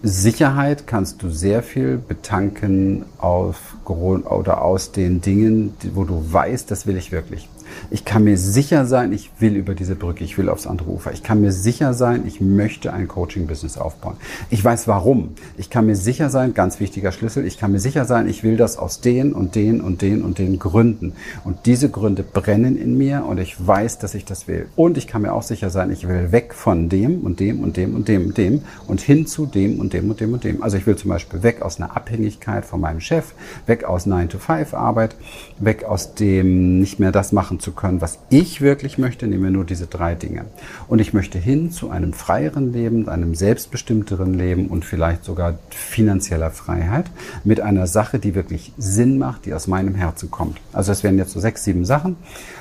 Sicherheit 0.03 0.87
kannst 0.87 1.23
du 1.23 1.31
sehr 1.31 1.63
viel 1.63 1.99
betanken 1.99 3.05
auf, 3.19 3.77
oder 3.85 4.63
aus 4.63 4.93
den 4.93 5.21
Dingen, 5.21 5.75
wo 5.95 6.05
du 6.05 6.33
weißt, 6.33 6.71
das 6.71 6.87
will 6.87 6.97
ich 6.97 7.11
wirklich. 7.11 7.49
Ich 7.91 8.05
kann 8.05 8.25
mir 8.25 8.39
sicher 8.39 8.87
sein, 8.87 9.13
ich 9.13 9.31
will 9.39 9.57
über 9.57 9.75
diese 9.75 9.95
Brücke, 9.95 10.25
ich 10.25 10.39
will 10.39 10.49
aufs 10.49 10.67
andere 10.67 10.91
Ufer. 10.91 11.13
Ich 11.13 11.23
kann 11.23 11.41
mir 11.41 11.53
sicher 11.53 11.95
sein, 11.95 12.25
ich 12.27 12.41
möchte 12.41 12.93
ein 12.93 13.09
Coaching-Business 13.09 13.79
aufbauen. 13.79 14.17
Ich 14.51 14.65
weiß 14.65 14.89
warum. 14.89 15.31
Ich 15.57 15.71
kann 15.71 15.87
mir 15.87 15.97
sicher 15.97 16.31
sein, 16.31 16.55
ganz 16.55 16.81
wichtiger 16.81 17.13
Schlüssel, 17.13 17.47
ich 17.47 17.59
kann 17.59 17.73
mir 17.73 17.81
sicher 17.81 18.05
sein, 18.05 18.29
ich 18.29 18.43
will 18.43 18.57
das 18.57 18.79
aus 18.79 19.01
den 19.01 19.33
und 19.33 19.55
den 19.55 19.81
und 19.81 20.03
den 20.03 20.23
und 20.23 20.39
den 20.39 20.59
Gründen. 20.59 21.15
Und 21.45 21.67
diese 21.67 21.91
Gründe 21.91 22.23
brennen 22.23 22.77
in 22.77 22.97
mir 22.99 23.25
und 23.25 23.39
ich 23.39 23.67
weiß, 23.67 23.99
dass 23.99 24.15
ich 24.15 24.25
das 24.25 24.49
will. 24.49 24.67
Und 24.77 24.99
ich 24.99 25.07
kann 25.07 25.23
mir 25.23 25.33
auch 25.33 25.43
sicher 25.43 25.71
sein, 25.71 25.91
ich 25.91 26.07
will 26.07 26.33
weg 26.33 26.55
von 26.55 26.89
dem 26.89 27.21
und 27.21 27.41
dem 27.41 27.61
und 27.61 27.77
dem 27.77 27.95
und 27.95 28.09
dem 28.09 28.27
und 28.27 28.39
dem 28.39 28.63
und 28.87 29.01
hin 29.01 29.27
zu 29.27 29.47
dem 29.47 29.81
und 29.81 29.93
dem 29.93 30.11
und 30.11 30.21
dem 30.21 30.33
und 30.33 30.45
dem. 30.45 30.63
Also 30.63 30.77
ich 30.77 30.87
will 30.87 30.97
zum 30.97 31.11
Beispiel 31.11 31.43
weg 31.43 31.63
aus 31.63 31.81
einer 31.81 31.97
Abhängigkeit 31.97 32.65
von 32.65 32.81
meinem 32.81 33.01
Chef, 33.01 33.33
weg 33.67 33.85
aus 33.85 34.07
9-to-5-Arbeit, 34.07 35.17
weg 35.61 35.85
aus 35.85 36.15
dem 36.15 36.79
nicht 36.79 36.99
mehr 36.99 37.13
das 37.13 37.33
machen 37.33 37.61
zu 37.61 37.73
können, 37.73 38.01
was 38.01 38.19
ich 38.31 38.61
wirklich 38.61 38.99
möchte, 38.99 39.27
nehmen 39.27 39.45
wir 39.45 39.51
nur 39.51 39.65
diese 39.65 39.87
drei 39.87 40.15
Dinge. 40.15 40.45
Und 40.87 41.01
ich 41.01 41.13
möchte 41.13 41.39
hin 41.39 41.71
zu 41.71 41.91
einem 41.91 42.13
freieren 42.13 42.73
Leben, 42.73 43.09
einem 43.09 43.35
selbstbestimmteren 43.35 44.35
Leben 44.35 44.69
und 44.69 44.85
vielleicht 44.85 45.25
sogar 45.25 45.59
finanzieller 45.71 46.51
Freiheit 46.51 47.07
mit 47.45 47.61
einer 47.61 47.87
Sache, 47.87 48.19
die 48.19 48.35
wirklich 48.35 48.73
Sinn 48.79 49.19
macht, 49.19 49.47
die 49.47 49.55
aus 49.55 49.67
meinem 49.67 49.95
Herzen 49.95 50.31
kommt. 50.31 50.59
Also 50.73 50.93
es 50.93 51.03
wären 51.03 51.19
jetzt 51.19 51.33
so 51.33 51.41
sechs, 51.41 51.65
sieben 51.65 51.85
Sachen. 51.85 52.17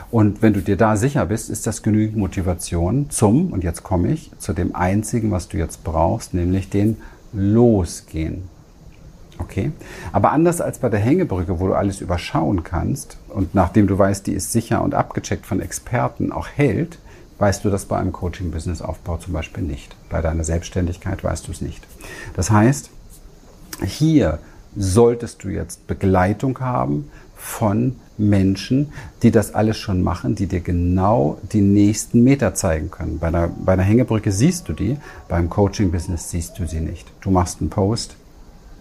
Und 0.09 0.41
wenn 0.41 0.53
du 0.53 0.61
dir 0.61 0.77
da 0.77 0.95
sicher 0.95 1.25
bist, 1.25 1.49
ist 1.49 1.67
das 1.67 1.83
genügend 1.83 2.17
Motivation 2.17 3.09
zum, 3.09 3.51
und 3.51 3.63
jetzt 3.63 3.83
komme 3.83 4.11
ich, 4.11 4.31
zu 4.37 4.53
dem 4.53 4.75
einzigen, 4.75 5.31
was 5.31 5.49
du 5.49 5.57
jetzt 5.57 5.83
brauchst, 5.83 6.33
nämlich 6.33 6.69
den 6.69 6.97
Losgehen. 7.33 8.43
Okay? 9.57 9.71
Aber 10.11 10.31
anders 10.31 10.61
als 10.61 10.79
bei 10.79 10.89
der 10.89 10.99
Hängebrücke, 10.99 11.59
wo 11.59 11.67
du 11.67 11.73
alles 11.73 12.01
überschauen 12.01 12.63
kannst 12.63 13.17
und 13.29 13.55
nachdem 13.55 13.87
du 13.87 13.97
weißt, 13.97 14.27
die 14.27 14.33
ist 14.33 14.51
sicher 14.51 14.83
und 14.83 14.93
abgecheckt 14.93 15.45
von 15.45 15.61
Experten 15.61 16.31
auch 16.31 16.47
hält, 16.47 16.99
weißt 17.39 17.65
du 17.65 17.69
das 17.69 17.85
bei 17.85 17.97
einem 17.97 18.11
Coaching-Business-Aufbau 18.11 19.17
zum 19.17 19.33
Beispiel 19.33 19.63
nicht. 19.63 19.95
Bei 20.09 20.21
deiner 20.21 20.43
Selbstständigkeit 20.43 21.23
weißt 21.23 21.47
du 21.47 21.51
es 21.51 21.61
nicht. 21.61 21.83
Das 22.35 22.51
heißt, 22.51 22.91
hier 23.83 24.39
solltest 24.75 25.43
du 25.43 25.49
jetzt 25.49 25.87
Begleitung 25.87 26.59
haben 26.59 27.09
von 27.35 27.95
Menschen, 28.17 28.91
die 29.21 29.31
das 29.31 29.53
alles 29.53 29.77
schon 29.77 30.03
machen, 30.03 30.35
die 30.35 30.47
dir 30.47 30.61
genau 30.61 31.39
die 31.51 31.61
nächsten 31.61 32.23
Meter 32.23 32.53
zeigen 32.55 32.89
können. 32.91 33.19
Bei 33.19 33.27
einer, 33.27 33.47
bei 33.47 33.73
einer 33.73 33.83
Hängebrücke 33.83 34.31
siehst 34.31 34.69
du 34.69 34.73
die, 34.73 34.97
beim 35.27 35.49
Coaching-Business 35.49 36.31
siehst 36.31 36.57
du 36.57 36.67
sie 36.67 36.79
nicht. 36.79 37.07
Du 37.21 37.29
machst 37.29 37.61
einen 37.61 37.69
Post, 37.69 38.15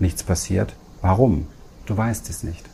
nichts 0.01 0.23
passiert. 0.23 0.75
Warum? 1.01 1.47
Du 1.87 1.97
weißt 1.97 2.29
es 2.31 2.43
nicht. 2.43 2.65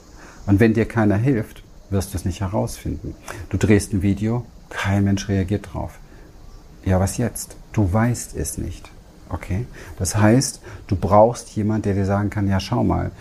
Und 0.46 0.60
wenn 0.60 0.74
dir 0.74 0.86
keiner 0.86 1.16
hilft, 1.16 1.62
wirst 1.90 2.12
du 2.12 2.18
es 2.18 2.24
nicht 2.24 2.40
herausfinden. 2.40 3.14
Du 3.50 3.56
drehst 3.56 3.92
ein 3.92 4.02
Video, 4.02 4.44
kein 4.70 5.04
Mensch 5.04 5.28
reagiert 5.28 5.68
drauf. 5.72 5.98
Ja, 6.84 6.98
was 6.98 7.18
jetzt? 7.18 7.56
Du 7.72 7.92
weißt 7.92 8.34
es 8.36 8.58
nicht. 8.58 8.90
Okay? 9.28 9.66
Das 9.98 10.16
heißt, 10.16 10.60
du 10.88 10.96
brauchst 10.96 11.50
jemand, 11.50 11.84
der 11.84 11.94
dir 11.94 12.06
sagen 12.06 12.30
kann, 12.30 12.48
ja, 12.48 12.60
schau 12.60 12.82
mal, 12.82 13.12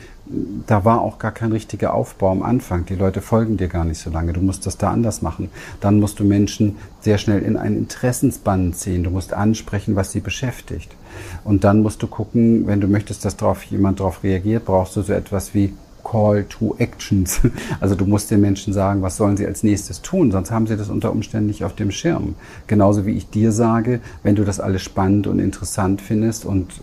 da 0.68 0.86
war 0.86 1.02
auch 1.02 1.20
gar 1.20 1.32
kein 1.32 1.52
richtiger 1.52 1.94
Aufbau 1.94 2.32
am 2.32 2.44
Anfang. 2.44 2.86
Die 2.86 2.96
Leute 2.96 3.22
folgen 3.22 3.58
dir 3.58 3.68
gar 3.68 3.84
nicht 3.84 4.00
so 4.00 4.10
lange. 4.10 4.34
Du 4.34 4.42
musst 4.42 4.66
das 4.66 4.78
da 4.78 4.92
anders 4.92 5.22
machen. 5.22 5.50
Dann 5.80 6.00
musst 6.00 6.20
du 6.20 6.24
Menschen 6.24 6.78
sehr 7.02 7.18
schnell 7.18 7.42
in 7.42 7.58
einen 7.58 7.78
Interessensband 7.78 8.76
ziehen. 8.76 9.04
Du 9.04 9.10
musst 9.10 9.34
ansprechen, 9.34 9.96
was 9.96 10.12
sie 10.12 10.22
beschäftigt. 10.22 10.96
Und 11.44 11.64
dann 11.64 11.82
musst 11.82 12.02
du 12.02 12.08
gucken, 12.08 12.68
wenn 12.68 12.82
du 12.82 12.88
möchtest, 12.88 13.26
dass 13.26 13.36
darauf 13.36 13.64
jemand 13.64 14.00
darauf 14.00 14.24
reagiert, 14.24 14.66
brauchst 14.66 14.96
du 14.96 15.02
so 15.02 15.14
etwas 15.14 15.54
wie 15.54 15.74
Call 16.04 16.46
to 16.46 16.76
Actions. 16.78 17.42
Also 17.80 17.96
du 17.96 18.06
musst 18.06 18.30
den 18.32 18.42
Menschen 18.42 18.74
sagen, 18.74 19.02
was 19.02 19.18
sollen 19.18 19.38
sie 19.38 19.46
als 19.46 19.64
nächstes 19.64 20.02
tun, 20.02 20.32
sonst 20.32 20.52
haben 20.52 20.68
sie 20.68 20.78
das 20.78 20.90
unter 20.90 21.12
Umständen 21.12 21.48
nicht 21.48 21.64
auf 21.64 21.76
dem 21.76 21.92
Schirm. 21.92 22.36
Genauso 22.68 23.06
wie 23.06 23.12
ich 23.12 23.30
dir 23.30 23.52
sage, 23.52 24.02
wenn 24.24 24.36
du 24.36 24.44
das 24.44 24.60
alles 24.60 24.82
spannend 24.82 25.28
und 25.28 25.40
interessant 25.40 26.02
findest 26.02 26.46
und 26.46 26.82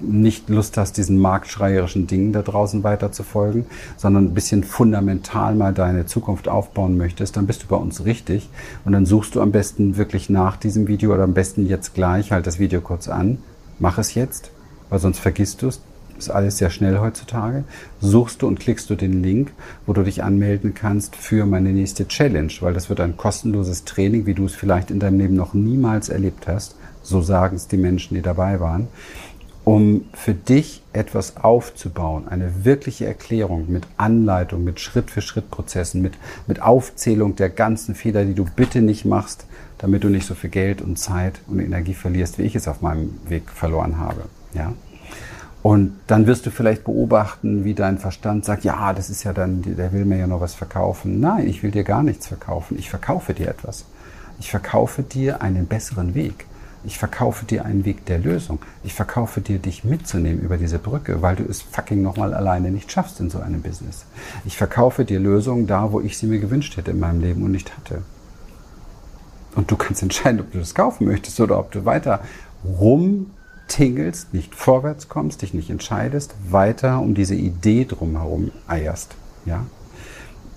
nicht 0.00 0.48
Lust 0.48 0.76
hast, 0.76 0.96
diesen 0.96 1.18
marktschreierischen 1.18 2.06
Dingen 2.06 2.32
da 2.32 2.42
draußen 2.42 2.82
weiter 2.82 3.12
zu 3.12 3.22
folgen, 3.22 3.66
sondern 3.96 4.26
ein 4.26 4.34
bisschen 4.34 4.64
fundamental 4.64 5.54
mal 5.54 5.72
deine 5.72 6.06
Zukunft 6.06 6.48
aufbauen 6.48 6.96
möchtest, 6.96 7.36
dann 7.36 7.46
bist 7.46 7.62
du 7.62 7.66
bei 7.68 7.76
uns 7.76 8.04
richtig. 8.04 8.48
Und 8.84 8.92
dann 8.92 9.06
suchst 9.06 9.34
du 9.34 9.40
am 9.40 9.52
besten 9.52 9.96
wirklich 9.96 10.28
nach 10.28 10.56
diesem 10.56 10.88
Video 10.88 11.14
oder 11.14 11.24
am 11.24 11.34
besten 11.34 11.66
jetzt 11.66 11.94
gleich, 11.94 12.32
halt 12.32 12.46
das 12.46 12.58
Video 12.58 12.80
kurz 12.80 13.08
an, 13.08 13.38
mach 13.78 13.98
es 13.98 14.14
jetzt, 14.14 14.50
weil 14.90 14.98
sonst 14.98 15.18
vergisst 15.18 15.62
du 15.62 15.68
es, 15.68 15.80
ist 16.22 16.30
alles 16.30 16.58
sehr 16.58 16.70
schnell 16.70 16.98
heutzutage, 16.98 17.64
suchst 18.00 18.42
du 18.42 18.46
und 18.46 18.60
klickst 18.60 18.88
du 18.90 18.94
den 18.94 19.22
Link, 19.22 19.52
wo 19.86 19.92
du 19.92 20.02
dich 20.02 20.22
anmelden 20.22 20.74
kannst 20.74 21.16
für 21.16 21.46
meine 21.46 21.72
nächste 21.72 22.06
Challenge, 22.06 22.52
weil 22.60 22.74
das 22.74 22.88
wird 22.88 23.00
ein 23.00 23.16
kostenloses 23.16 23.84
Training, 23.84 24.26
wie 24.26 24.34
du 24.34 24.44
es 24.44 24.54
vielleicht 24.54 24.90
in 24.90 25.00
deinem 25.00 25.18
Leben 25.18 25.34
noch 25.34 25.54
niemals 25.54 26.08
erlebt 26.08 26.46
hast. 26.46 26.76
So 27.02 27.20
sagen 27.20 27.56
es 27.56 27.66
die 27.66 27.76
Menschen, 27.76 28.14
die 28.14 28.22
dabei 28.22 28.60
waren. 28.60 28.88
Um 29.64 30.06
für 30.12 30.34
dich 30.34 30.82
etwas 30.92 31.36
aufzubauen, 31.36 32.26
eine 32.26 32.64
wirkliche 32.64 33.06
Erklärung 33.06 33.70
mit 33.70 33.86
Anleitung, 33.96 34.64
mit 34.64 34.80
Schritt-für-Schritt-Prozessen, 34.80 36.02
mit, 36.02 36.14
mit 36.48 36.60
Aufzählung 36.60 37.36
der 37.36 37.48
ganzen 37.48 37.94
Fehler, 37.94 38.24
die 38.24 38.34
du 38.34 38.44
bitte 38.44 38.80
nicht 38.80 39.04
machst, 39.04 39.46
damit 39.78 40.02
du 40.02 40.08
nicht 40.08 40.26
so 40.26 40.34
viel 40.34 40.50
Geld 40.50 40.82
und 40.82 40.98
Zeit 40.98 41.40
und 41.46 41.60
Energie 41.60 41.94
verlierst, 41.94 42.38
wie 42.38 42.42
ich 42.42 42.56
es 42.56 42.66
auf 42.66 42.80
meinem 42.82 43.20
Weg 43.28 43.50
verloren 43.50 43.98
habe. 43.98 44.22
Ja? 44.54 44.72
Und 45.62 46.00
dann 46.08 46.26
wirst 46.26 46.44
du 46.44 46.50
vielleicht 46.50 46.82
beobachten, 46.84 47.64
wie 47.64 47.74
dein 47.74 47.98
Verstand 47.98 48.44
sagt, 48.44 48.64
ja, 48.64 48.92
das 48.92 49.10
ist 49.10 49.22
ja 49.22 49.32
dann, 49.32 49.62
der 49.62 49.92
will 49.92 50.04
mir 50.04 50.18
ja 50.18 50.26
noch 50.26 50.40
was 50.40 50.54
verkaufen. 50.54 51.20
Nein, 51.20 51.46
ich 51.46 51.62
will 51.62 51.70
dir 51.70 51.84
gar 51.84 52.02
nichts 52.02 52.26
verkaufen. 52.26 52.76
Ich 52.78 52.90
verkaufe 52.90 53.32
dir 53.32 53.48
etwas. 53.48 53.84
Ich 54.40 54.50
verkaufe 54.50 55.04
dir 55.04 55.40
einen 55.40 55.66
besseren 55.66 56.14
Weg. 56.14 56.46
Ich 56.84 56.98
verkaufe 56.98 57.44
dir 57.44 57.64
einen 57.64 57.84
Weg 57.84 58.06
der 58.06 58.18
Lösung. 58.18 58.58
Ich 58.82 58.92
verkaufe 58.92 59.40
dir, 59.40 59.60
dich 59.60 59.84
mitzunehmen 59.84 60.42
über 60.42 60.56
diese 60.56 60.80
Brücke, 60.80 61.22
weil 61.22 61.36
du 61.36 61.44
es 61.44 61.62
fucking 61.62 62.02
nochmal 62.02 62.34
alleine 62.34 62.72
nicht 62.72 62.90
schaffst 62.90 63.20
in 63.20 63.30
so 63.30 63.38
einem 63.38 63.62
Business. 63.62 64.04
Ich 64.44 64.56
verkaufe 64.56 65.04
dir 65.04 65.20
Lösungen 65.20 65.68
da, 65.68 65.92
wo 65.92 66.00
ich 66.00 66.18
sie 66.18 66.26
mir 66.26 66.40
gewünscht 66.40 66.76
hätte 66.76 66.90
in 66.90 66.98
meinem 66.98 67.20
Leben 67.20 67.44
und 67.44 67.52
nicht 67.52 67.76
hatte. 67.76 68.02
Und 69.54 69.70
du 69.70 69.76
kannst 69.76 70.02
entscheiden, 70.02 70.40
ob 70.40 70.50
du 70.50 70.58
das 70.58 70.74
kaufen 70.74 71.06
möchtest 71.06 71.38
oder 71.38 71.60
ob 71.60 71.70
du 71.70 71.84
weiter 71.84 72.20
rum 72.64 73.30
tingelst, 73.68 74.34
nicht 74.34 74.54
vorwärts 74.54 75.08
kommst, 75.08 75.42
dich 75.42 75.54
nicht 75.54 75.70
entscheidest, 75.70 76.34
weiter 76.48 77.00
um 77.00 77.14
diese 77.14 77.34
Idee 77.34 77.84
drumherum 77.84 78.50
eierst. 78.66 79.14
Ja? 79.44 79.66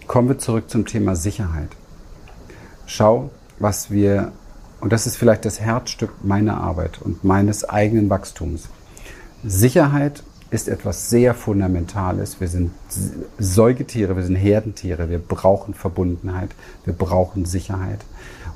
Kommen 0.08 0.28
wir 0.28 0.38
zurück 0.38 0.70
zum 0.70 0.86
Thema 0.86 1.16
Sicherheit. 1.16 1.70
Schau, 2.86 3.32
was 3.60 3.90
wir, 3.90 4.32
und 4.82 4.94
das 4.94 5.08
ist 5.08 5.18
vielleicht 5.18 5.46
das 5.46 5.60
Herzstück 5.60 6.12
meiner 6.24 6.58
Arbeit 6.58 7.02
und 7.02 7.24
meines 7.24 7.64
eigenen 7.64 8.10
Wachstums. 8.10 8.70
Sicherheit 9.44 10.24
ist 10.52 10.68
etwas 10.68 11.10
sehr 11.10 11.34
Fundamentales. 11.34 12.40
Wir 12.40 12.48
sind 12.48 12.72
Säugetiere, 13.40 14.16
wir 14.16 14.24
sind 14.24 14.36
Herdentiere, 14.36 15.10
wir 15.10 15.20
brauchen 15.20 15.74
Verbundenheit, 15.74 16.50
wir 16.86 16.94
brauchen 16.94 17.46
Sicherheit. 17.46 18.00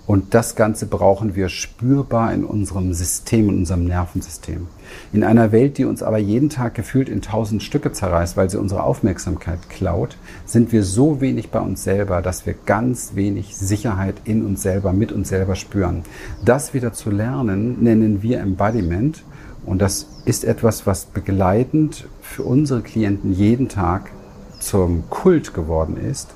Und 0.10 0.34
das 0.34 0.56
Ganze 0.56 0.88
brauchen 0.88 1.36
wir 1.36 1.50
spürbar 1.50 2.34
in 2.34 2.43
unserem 2.43 2.93
System, 2.93 3.48
in 3.50 3.58
unserem 3.60 3.86
Nervensystem. 3.86 4.65
In 5.13 5.24
einer 5.24 5.52
Welt, 5.52 5.78
die 5.78 5.86
uns 5.86 6.02
aber 6.02 6.17
jeden 6.17 6.50
Tag 6.50 6.74
gefühlt 6.74 7.10
in 7.10 7.22
tausend 7.22 7.62
Stücke 7.62 7.91
zerreißt, 7.91 8.36
weil 8.36 8.50
sie 8.50 8.58
unsere 8.58 8.82
Aufmerksamkeit 8.82 9.69
klaut, 9.69 10.17
sind 10.48 10.72
wir 10.72 10.84
so 10.84 11.22
wenig 11.22 11.52
bei 11.52 11.60
uns 11.60 11.84
selber, 11.84 12.24
dass 12.24 12.48
wir 12.48 12.56
ganz 12.65 13.12
wenig 13.13 13.56
Sicherheit 13.56 14.15
in 14.24 14.43
uns 14.43 14.63
selber, 14.63 14.93
mit 14.93 15.12
uns 15.12 15.30
selber 15.30 15.54
spüren. 15.54 16.02
Das 16.43 16.74
wieder 16.74 16.91
zu 16.91 17.12
lernen, 17.12 17.78
nennen 17.84 18.24
wir 18.24 18.39
Embodiment. 18.39 19.24
Und 19.63 19.80
das 19.80 20.08
ist 20.26 20.43
etwas, 20.43 20.88
was 20.88 21.06
begleitend 21.06 22.08
für 22.24 22.41
unsere 22.41 22.82
Klienten 22.82 23.32
jeden 23.32 23.69
Tag 23.69 24.10
zum 24.60 25.08
Kult 25.12 25.54
geworden 25.54 25.98
ist 25.98 26.30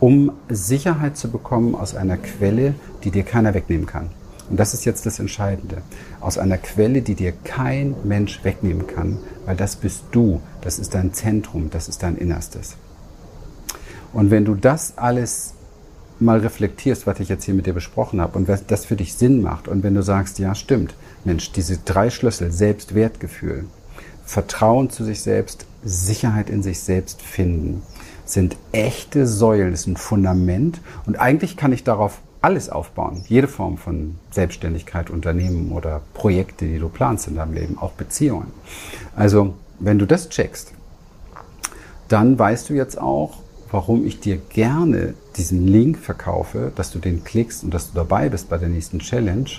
um 0.00 0.32
Sicherheit 0.48 1.16
zu 1.16 1.30
bekommen 1.30 1.74
aus 1.74 1.94
einer 1.94 2.16
Quelle, 2.16 2.74
die 3.04 3.10
dir 3.10 3.22
keiner 3.22 3.54
wegnehmen 3.54 3.86
kann. 3.86 4.10
Und 4.48 4.60
das 4.60 4.74
ist 4.74 4.84
jetzt 4.84 5.06
das 5.06 5.18
Entscheidende. 5.18 5.82
Aus 6.20 6.38
einer 6.38 6.58
Quelle, 6.58 7.02
die 7.02 7.14
dir 7.14 7.32
kein 7.32 7.94
Mensch 8.04 8.44
wegnehmen 8.44 8.86
kann, 8.86 9.18
weil 9.44 9.56
das 9.56 9.76
bist 9.76 10.04
du, 10.12 10.40
das 10.60 10.78
ist 10.78 10.94
dein 10.94 11.12
Zentrum, 11.12 11.70
das 11.70 11.88
ist 11.88 12.02
dein 12.02 12.16
Innerstes. 12.16 12.76
Und 14.12 14.30
wenn 14.30 14.44
du 14.44 14.54
das 14.54 14.96
alles 14.96 15.54
mal 16.18 16.38
reflektierst, 16.38 17.06
was 17.06 17.20
ich 17.20 17.28
jetzt 17.28 17.44
hier 17.44 17.54
mit 17.54 17.66
dir 17.66 17.74
besprochen 17.74 18.20
habe 18.20 18.38
und 18.38 18.48
was 18.48 18.66
das 18.66 18.86
für 18.86 18.96
dich 18.96 19.14
Sinn 19.14 19.42
macht 19.42 19.68
und 19.68 19.82
wenn 19.82 19.94
du 19.94 20.02
sagst, 20.02 20.38
ja 20.38 20.54
stimmt, 20.54 20.94
Mensch, 21.24 21.52
diese 21.52 21.78
drei 21.78 22.08
Schlüssel, 22.08 22.50
Selbstwertgefühl, 22.50 23.64
Vertrauen 24.24 24.90
zu 24.90 25.04
sich 25.04 25.20
selbst, 25.20 25.66
Sicherheit 25.84 26.48
in 26.48 26.62
sich 26.62 26.80
selbst 26.80 27.20
finden, 27.20 27.82
sind 28.26 28.56
echte 28.72 29.26
Säulen, 29.26 29.72
ist 29.72 29.86
ein 29.86 29.96
Fundament 29.96 30.80
und 31.06 31.18
eigentlich 31.18 31.56
kann 31.56 31.72
ich 31.72 31.84
darauf 31.84 32.20
alles 32.42 32.68
aufbauen. 32.68 33.22
Jede 33.28 33.48
Form 33.48 33.78
von 33.78 34.16
Selbstständigkeit, 34.30 35.10
Unternehmen 35.10 35.72
oder 35.72 36.02
Projekte, 36.14 36.66
die 36.66 36.78
du 36.78 36.88
planst 36.88 37.28
in 37.28 37.36
deinem 37.36 37.54
Leben, 37.54 37.78
auch 37.78 37.92
Beziehungen. 37.92 38.52
Also, 39.14 39.54
wenn 39.78 39.98
du 39.98 40.06
das 40.06 40.28
checkst, 40.28 40.72
dann 42.08 42.38
weißt 42.38 42.70
du 42.70 42.74
jetzt 42.74 43.00
auch, 43.00 43.38
warum 43.70 44.06
ich 44.06 44.20
dir 44.20 44.36
gerne 44.36 45.14
diesen 45.36 45.66
Link 45.66 45.98
verkaufe, 45.98 46.72
dass 46.76 46.92
du 46.92 46.98
den 46.98 47.24
klickst 47.24 47.64
und 47.64 47.74
dass 47.74 47.90
du 47.90 47.96
dabei 47.96 48.28
bist 48.28 48.48
bei 48.48 48.58
der 48.58 48.68
nächsten 48.68 49.00
Challenge, 49.00 49.50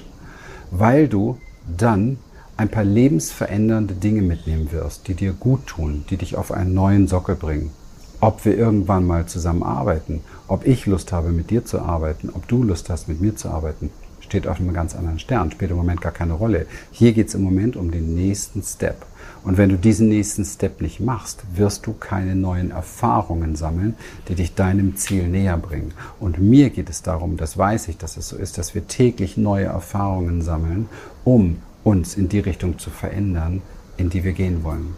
weil 0.71 1.07
du 1.07 1.37
dann 1.77 2.17
ein 2.55 2.69
paar 2.69 2.85
lebensverändernde 2.85 3.95
Dinge 3.95 4.21
mitnehmen 4.21 4.71
wirst, 4.71 5.07
die 5.07 5.13
dir 5.13 5.33
gut 5.33 5.67
tun, 5.67 6.05
die 6.09 6.17
dich 6.17 6.37
auf 6.37 6.51
einen 6.51 6.73
neuen 6.73 7.07
Sockel 7.07 7.35
bringen 7.35 7.71
ob 8.19 8.45
wir 8.45 8.57
irgendwann 8.57 9.05
mal 9.05 9.25
zusammen 9.25 9.63
arbeiten, 9.63 10.21
ob 10.47 10.65
ich 10.65 10.85
Lust 10.85 11.11
habe, 11.11 11.29
mit 11.29 11.49
dir 11.49 11.65
zu 11.65 11.79
arbeiten, 11.79 12.29
ob 12.33 12.47
du 12.47 12.63
Lust 12.63 12.89
hast, 12.89 13.07
mit 13.07 13.21
mir 13.21 13.35
zu 13.35 13.49
arbeiten, 13.49 13.91
steht 14.27 14.47
auf 14.47 14.59
einem 14.59 14.73
ganz 14.73 14.95
anderen 14.95 15.19
Stern, 15.19 15.51
spielt 15.51 15.71
im 15.71 15.77
Moment 15.77 16.01
gar 16.01 16.11
keine 16.11 16.33
Rolle. 16.33 16.65
Hier 16.91 17.13
geht 17.13 17.29
es 17.29 17.35
im 17.35 17.43
Moment 17.43 17.75
um 17.75 17.91
den 17.91 18.15
nächsten 18.15 18.61
Step. 18.61 19.05
Und 19.43 19.57
wenn 19.57 19.69
du 19.69 19.77
diesen 19.77 20.09
nächsten 20.09 20.43
Step 20.43 20.81
nicht 20.81 20.99
machst, 20.99 21.43
wirst 21.55 21.85
du 21.85 21.93
keine 21.93 22.35
neuen 22.35 22.71
Erfahrungen 22.71 23.55
sammeln, 23.55 23.95
die 24.27 24.35
dich 24.35 24.55
deinem 24.55 24.97
Ziel 24.97 25.27
näher 25.27 25.57
bringen. 25.57 25.93
Und 26.19 26.39
mir 26.39 26.69
geht 26.69 26.89
es 26.89 27.01
darum, 27.01 27.37
das 27.37 27.57
weiß 27.57 27.87
ich, 27.87 27.97
dass 27.97 28.17
es 28.17 28.27
so 28.27 28.35
ist, 28.35 28.57
dass 28.57 28.75
wir 28.75 28.87
täglich 28.87 29.37
neue 29.37 29.65
Erfahrungen 29.65 30.41
sammeln, 30.41 30.89
um 31.23 31.57
uns 31.83 32.15
in 32.15 32.27
die 32.27 32.39
Richtung 32.39 32.79
zu 32.79 32.89
verändern, 32.89 33.61
in 33.95 34.09
die 34.09 34.23
wir 34.23 34.33
gehen 34.33 34.63
wollen. 34.63 34.95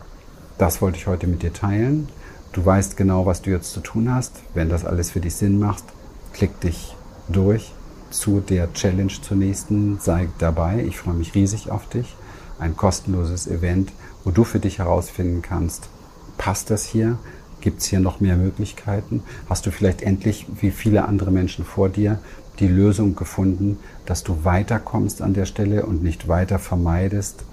Das 0.58 0.82
wollte 0.82 0.98
ich 0.98 1.08
heute 1.08 1.28
mit 1.28 1.44
dir 1.44 1.54
teilen. 1.54 2.08
Du 2.52 2.66
weißt 2.66 2.98
genau, 2.98 3.26
was 3.26 3.42
du 3.42 3.52
jetzt 3.52 3.72
zu 3.72 3.80
tun 3.80 4.14
hast. 4.14 4.42
Wenn 4.54 4.70
das 4.70 4.84
alles 4.84 5.12
für 5.12 5.20
dich 5.20 5.36
Sinn 5.36 5.60
macht, 5.60 5.84
klick 6.34 6.60
dich 6.62 6.96
durch 7.28 7.74
zu 8.10 8.40
der 8.40 8.74
Challenge 8.74 9.14
zur 9.22 9.38
nächsten. 9.38 10.00
Sei 10.00 10.30
dabei. 10.40 10.84
Ich 10.84 10.98
freue 10.98 11.14
mich 11.14 11.36
riesig 11.36 11.70
auf 11.70 11.88
dich. 11.90 12.16
Ein 12.58 12.76
kostenloses 12.76 13.48
Event, 13.48 13.92
wo 14.24 14.32
du 14.32 14.44
für 14.44 14.60
dich 14.60 14.80
herausfinden 14.80 15.42
kannst, 15.42 15.90
passt 16.38 16.72
das 16.72 16.86
hier? 16.86 17.18
Gibt 17.62 17.82
es 17.82 17.88
hier 17.88 18.00
noch 18.00 18.20
mehr 18.20 18.36
Möglichkeiten? 18.36 19.24
Hast 19.48 19.66
du 19.66 19.72
vielleicht 19.72 20.02
endlich, 20.02 20.48
wie 20.60 20.72
viele 20.72 21.06
andere 21.06 21.32
Menschen 21.32 21.66
vor 21.66 21.90
dir, 21.90 22.20
die 22.60 22.68
Lösung 22.68 23.16
gefunden, 23.16 23.78
dass 24.06 24.24
du 24.24 24.44
weiterkommst 24.44 25.22
an 25.22 25.34
der 25.34 25.46
Stelle 25.46 25.86
und 25.86 26.04
nicht 26.04 26.28
weiter 26.28 26.60
vermeidest 26.60 27.44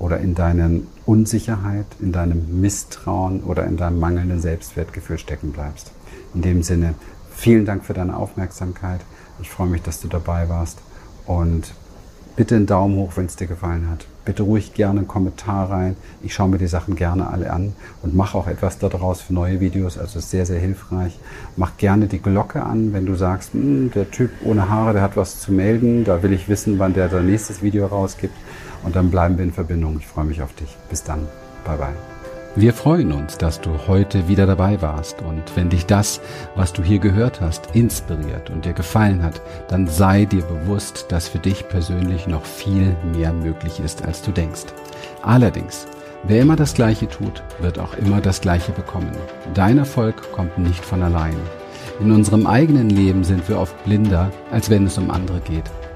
oder 0.00 0.18
in 0.18 0.34
deiner 0.34 0.70
Unsicherheit, 1.06 1.86
in 2.00 2.10
deinem 2.10 2.60
Misstrauen 2.60 3.44
oder 3.44 3.66
in 3.66 3.76
deinem 3.76 4.00
mangelnden 4.00 4.40
Selbstwertgefühl 4.40 5.18
stecken 5.18 5.52
bleibst. 5.52 5.92
In 6.34 6.42
dem 6.42 6.62
Sinne, 6.62 6.94
vielen 7.30 7.66
Dank 7.66 7.84
für 7.84 7.92
deine 7.92 8.16
Aufmerksamkeit. 8.16 9.02
Ich 9.40 9.50
freue 9.50 9.68
mich, 9.68 9.82
dass 9.82 10.00
du 10.00 10.08
dabei 10.08 10.48
warst 10.48 10.78
und 11.26 11.74
bitte 12.34 12.56
einen 12.56 12.66
Daumen 12.66 12.96
hoch, 12.96 13.12
wenn 13.16 13.26
es 13.26 13.36
dir 13.36 13.46
gefallen 13.46 13.90
hat. 13.90 14.06
Bitte 14.24 14.44
ruhig 14.44 14.72
gerne 14.72 15.00
einen 15.00 15.08
Kommentar 15.08 15.70
rein. 15.70 15.96
Ich 16.22 16.32
schaue 16.32 16.48
mir 16.48 16.58
die 16.58 16.66
Sachen 16.66 16.96
gerne 16.96 17.28
alle 17.28 17.52
an 17.52 17.74
und 18.02 18.14
mache 18.14 18.38
auch 18.38 18.46
etwas 18.46 18.78
daraus 18.78 19.20
für 19.20 19.34
neue 19.34 19.60
Videos. 19.60 19.98
Also 19.98 20.18
ist 20.18 20.30
sehr, 20.30 20.46
sehr 20.46 20.60
hilfreich. 20.60 21.18
Mach 21.56 21.76
gerne 21.76 22.06
die 22.06 22.22
Glocke 22.22 22.62
an, 22.62 22.94
wenn 22.94 23.04
du 23.04 23.16
sagst, 23.16 23.52
hm, 23.52 23.90
der 23.94 24.10
Typ 24.10 24.30
ohne 24.44 24.70
Haare, 24.70 24.94
der 24.94 25.02
hat 25.02 25.16
was 25.18 25.40
zu 25.40 25.52
melden. 25.52 26.04
Da 26.04 26.22
will 26.22 26.32
ich 26.32 26.48
wissen, 26.48 26.78
wann 26.78 26.94
der 26.94 27.10
sein 27.10 27.26
nächstes 27.26 27.62
Video 27.62 27.86
rausgibt. 27.86 28.34
Und 28.82 28.96
dann 28.96 29.10
bleiben 29.10 29.36
wir 29.36 29.44
in 29.44 29.52
Verbindung. 29.52 29.96
Ich 29.98 30.06
freue 30.06 30.24
mich 30.24 30.42
auf 30.42 30.54
dich. 30.54 30.76
Bis 30.88 31.02
dann. 31.02 31.26
Bye 31.64 31.76
bye. 31.76 31.94
Wir 32.56 32.74
freuen 32.74 33.12
uns, 33.12 33.38
dass 33.38 33.60
du 33.60 33.70
heute 33.86 34.26
wieder 34.26 34.44
dabei 34.44 34.82
warst 34.82 35.22
und 35.22 35.44
wenn 35.54 35.70
dich 35.70 35.86
das, 35.86 36.20
was 36.56 36.72
du 36.72 36.82
hier 36.82 36.98
gehört 36.98 37.40
hast, 37.40 37.76
inspiriert 37.76 38.50
und 38.50 38.64
dir 38.64 38.72
gefallen 38.72 39.22
hat, 39.22 39.40
dann 39.68 39.86
sei 39.86 40.24
dir 40.24 40.42
bewusst, 40.42 41.06
dass 41.10 41.28
für 41.28 41.38
dich 41.38 41.68
persönlich 41.68 42.26
noch 42.26 42.44
viel 42.44 42.96
mehr 43.14 43.32
möglich 43.32 43.78
ist, 43.78 44.04
als 44.04 44.20
du 44.22 44.32
denkst. 44.32 44.64
Allerdings, 45.22 45.86
wer 46.24 46.42
immer 46.42 46.56
das 46.56 46.74
Gleiche 46.74 47.08
tut, 47.08 47.40
wird 47.60 47.78
auch 47.78 47.94
immer 47.94 48.20
das 48.20 48.40
Gleiche 48.40 48.72
bekommen. 48.72 49.12
Dein 49.54 49.78
Erfolg 49.78 50.32
kommt 50.32 50.58
nicht 50.58 50.84
von 50.84 51.04
allein. 51.04 51.36
In 52.00 52.10
unserem 52.10 52.48
eigenen 52.48 52.90
Leben 52.90 53.22
sind 53.22 53.48
wir 53.48 53.60
oft 53.60 53.84
blinder, 53.84 54.32
als 54.50 54.70
wenn 54.70 54.86
es 54.86 54.98
um 54.98 55.12
andere 55.12 55.38
geht. 55.38 55.70